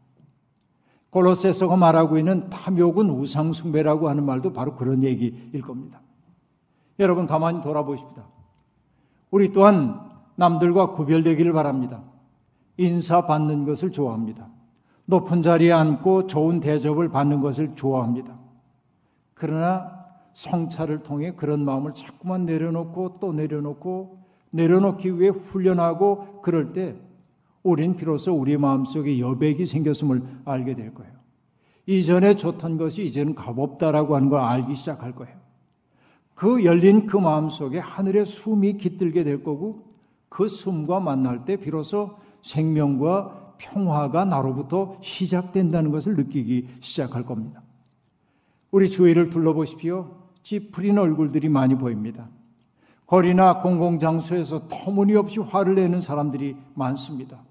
골로새서가 1.10 1.76
말하고 1.76 2.18
있는 2.18 2.48
탐욕은 2.50 3.10
우상숭배라고 3.10 4.08
하는 4.08 4.24
말도 4.24 4.52
바로 4.52 4.76
그런 4.76 5.02
얘기일 5.02 5.60
겁니다. 5.62 6.00
여러분 6.98 7.26
가만히 7.26 7.60
돌아보십시다. 7.60 8.26
우리 9.30 9.52
또한 9.52 10.08
남들과 10.36 10.92
구별되기를 10.92 11.52
바랍니다. 11.52 12.02
인사 12.76 13.26
받는 13.26 13.64
것을 13.64 13.92
좋아합니다. 13.92 14.48
높은 15.04 15.42
자리에 15.42 15.72
앉고 15.72 16.28
좋은 16.28 16.60
대접을 16.60 17.08
받는 17.08 17.40
것을 17.40 17.74
좋아합니다. 17.74 18.38
그러나 19.34 19.98
성찰을 20.34 21.02
통해 21.02 21.32
그런 21.32 21.64
마음을 21.64 21.92
자꾸만 21.94 22.46
내려놓고 22.46 23.14
또 23.20 23.32
내려놓고 23.32 24.18
내려놓기 24.50 25.18
위해 25.18 25.30
훈련하고 25.30 26.40
그럴 26.42 26.72
때 26.72 26.96
우린 27.62 27.96
비로소 27.96 28.32
우리 28.32 28.56
마음속에 28.56 29.18
여백이 29.18 29.66
생겼음을 29.66 30.22
알게 30.44 30.74
될 30.74 30.94
거예요. 30.94 31.12
이전에 31.86 32.34
좋던 32.36 32.76
것이 32.76 33.04
이제는 33.04 33.34
값없다라고 33.34 34.16
하는 34.16 34.28
걸 34.28 34.40
알기 34.40 34.74
시작할 34.74 35.14
거예요. 35.14 35.36
그 36.34 36.64
열린 36.64 37.06
그 37.06 37.16
마음속에 37.16 37.78
하늘의 37.78 38.24
숨이 38.24 38.78
깃들게 38.78 39.24
될 39.24 39.42
거고 39.42 39.88
그 40.28 40.48
숨과 40.48 41.00
만날 41.00 41.44
때 41.44 41.56
비로소 41.56 42.16
생명과 42.42 43.56
평화가 43.58 44.24
나로부터 44.24 44.96
시작된다는 45.02 45.90
것을 45.90 46.16
느끼기 46.16 46.68
시작할 46.80 47.24
겁니다. 47.24 47.62
우리 48.70 48.88
주위를 48.88 49.28
둘러보십시오. 49.28 50.16
찌푸린 50.42 50.96
얼굴들이 50.96 51.48
많이 51.48 51.76
보입니다. 51.76 52.30
거리나 53.06 53.60
공공장소에서 53.60 54.68
터무니없이 54.68 55.40
화를 55.40 55.74
내는 55.74 56.00
사람들이 56.00 56.56
많습니다. 56.74 57.42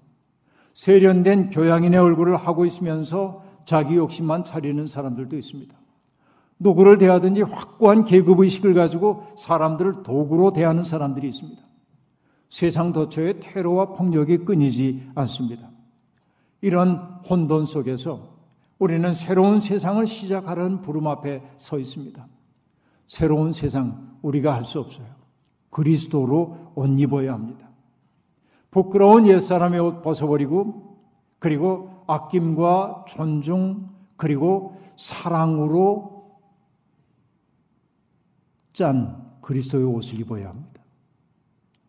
세련된 0.74 1.50
교양인의 1.50 1.98
얼굴을 1.98 2.36
하고 2.36 2.64
있으면서 2.64 3.42
자기 3.64 3.96
욕심만 3.96 4.44
차리는 4.44 4.86
사람들도 4.86 5.36
있습니다. 5.36 5.76
누구를 6.58 6.98
대하든지 6.98 7.42
확고한 7.42 8.04
계급의식을 8.04 8.74
가지고 8.74 9.26
사람들을 9.36 10.02
도구로 10.02 10.52
대하는 10.52 10.84
사람들이 10.84 11.28
있습니다. 11.28 11.62
세상 12.50 12.92
도처의 12.92 13.40
테러와 13.40 13.94
폭력이 13.94 14.38
끊이지 14.38 15.10
않습니다. 15.14 15.70
이런 16.60 16.96
혼돈 17.28 17.66
속에서 17.66 18.40
우리는 18.78 19.14
새로운 19.14 19.60
세상을 19.60 20.06
시작하려는 20.06 20.82
부름 20.82 21.06
앞에 21.06 21.42
서 21.58 21.78
있습니다. 21.78 22.26
새로운 23.08 23.52
세상 23.52 24.16
우리가 24.22 24.54
할 24.54 24.64
수 24.64 24.80
없어요. 24.80 25.06
그리스도로 25.70 26.72
옷 26.74 26.86
입어야 26.98 27.32
합니다. 27.32 27.69
부끄러운 28.70 29.26
옛사람의 29.26 29.80
옷 29.80 30.02
벗어버리고 30.02 30.98
그리고 31.38 32.04
아낌과 32.06 33.06
존중 33.08 33.88
그리고 34.16 34.76
사랑으로 34.96 36.38
짠 38.72 39.30
그리스도의 39.40 39.84
옷을 39.84 40.20
입어야 40.20 40.48
합니다. 40.48 40.82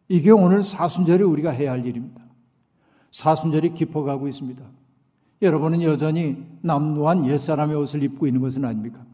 이게 0.07 0.31
오늘 0.31 0.63
사순절에 0.63 1.23
우리가 1.23 1.51
해야 1.51 1.71
할 1.71 1.85
일입니다. 1.85 2.21
사순절이 3.11 3.73
깊어가고 3.73 4.27
있습니다. 4.27 4.63
여러분은 5.41 5.81
여전히 5.81 6.43
남루한 6.61 7.25
옛사람의 7.27 7.75
옷을 7.77 8.03
입고 8.03 8.27
있는 8.27 8.41
것은 8.41 8.65
아닙니까? 8.65 9.05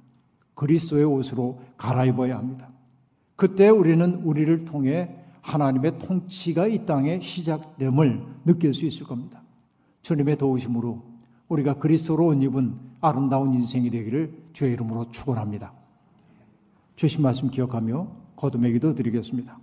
그리스도의 0.55 1.05
옷으로 1.05 1.59
갈아입어야 1.77 2.37
합니다. 2.37 2.69
그때 3.35 3.69
우리는 3.69 4.15
우리를 4.23 4.65
통해 4.65 5.23
하나님의 5.47 5.97
통치가 5.99 6.67
이 6.67 6.85
땅에 6.85 7.21
시작됨을 7.21 8.25
느낄 8.45 8.73
수 8.73 8.85
있을 8.85 9.05
겁니다. 9.05 9.41
주님의 10.01 10.37
도우심으로 10.37 11.01
우리가 11.47 11.75
그리스도로 11.75 12.27
옷 12.27 12.43
입은 12.43 12.77
아름다운 12.99 13.53
인생이 13.53 13.89
되기를 13.89 14.49
주의 14.51 14.73
이름으로 14.73 15.09
축원합니다. 15.09 15.73
주신 16.97 17.21
말씀 17.21 17.49
기억하며 17.49 18.07
거듭의 18.35 18.73
기도 18.73 18.93
드리겠습니다. 18.93 19.57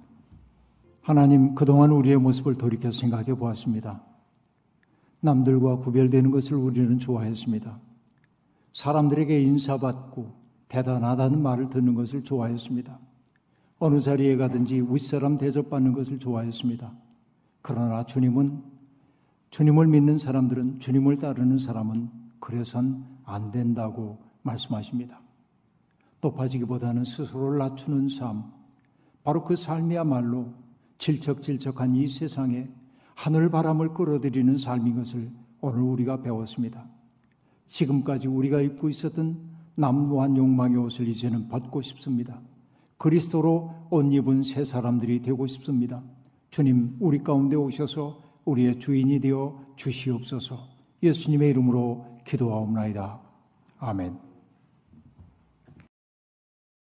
하나님 1.02 1.54
그동안 1.54 1.90
우리의 1.90 2.16
모습을 2.16 2.54
돌이켜 2.54 2.90
생각해 2.90 3.34
보았습니다. 3.34 4.02
남들과 5.20 5.76
구별되는 5.76 6.30
것을 6.30 6.56
우리는 6.56 6.98
좋아했습니다. 6.98 7.78
사람들에게 8.72 9.38
인사받고 9.38 10.32
대단하다는 10.68 11.42
말을 11.42 11.68
듣는 11.68 11.94
것을 11.94 12.24
좋아했습니다. 12.24 13.03
어느 13.78 14.00
자리에 14.00 14.36
가든지 14.36 14.84
윗사람 14.88 15.38
대접받는 15.38 15.92
것을 15.92 16.18
좋아했습니다. 16.18 16.92
그러나 17.62 18.04
주님은 18.04 18.62
주님을 19.50 19.86
믿는 19.86 20.18
사람들은 20.18 20.80
주님을 20.80 21.18
따르는 21.18 21.58
사람은 21.58 22.10
그래선 22.40 23.04
안 23.24 23.50
된다고 23.50 24.18
말씀하십니다. 24.42 25.20
높아지기보다는 26.20 27.04
스스로를 27.04 27.58
낮추는 27.58 28.08
삶, 28.08 28.44
바로 29.22 29.44
그 29.44 29.56
삶이야말로 29.56 30.52
질척질척한 30.98 31.94
이 31.94 32.08
세상에 32.08 32.68
하늘 33.14 33.48
바람을 33.50 33.94
끌어들이는 33.94 34.56
삶인 34.56 34.96
것을 34.96 35.30
오늘 35.60 35.80
우리가 35.80 36.20
배웠습니다. 36.22 36.86
지금까지 37.66 38.28
우리가 38.28 38.60
입고 38.60 38.88
있었던 38.88 39.38
남루한 39.76 40.36
욕망의 40.36 40.76
옷을 40.78 41.08
이제는 41.08 41.48
벗고 41.48 41.80
싶습니다. 41.80 42.40
그리스도로 43.04 43.70
옷 43.90 44.14
입은 44.14 44.44
새 44.44 44.64
사람들이 44.64 45.20
되고 45.20 45.46
싶습니다. 45.46 46.02
주님, 46.48 46.96
우리 47.00 47.22
가운데 47.22 47.54
오셔서 47.54 48.18
우리의 48.46 48.80
주인이 48.80 49.20
되어 49.20 49.60
주시옵소서. 49.76 50.58
예수님의 51.02 51.50
이름으로 51.50 52.06
기도하옵나이다. 52.24 53.20
아멘. 53.78 54.33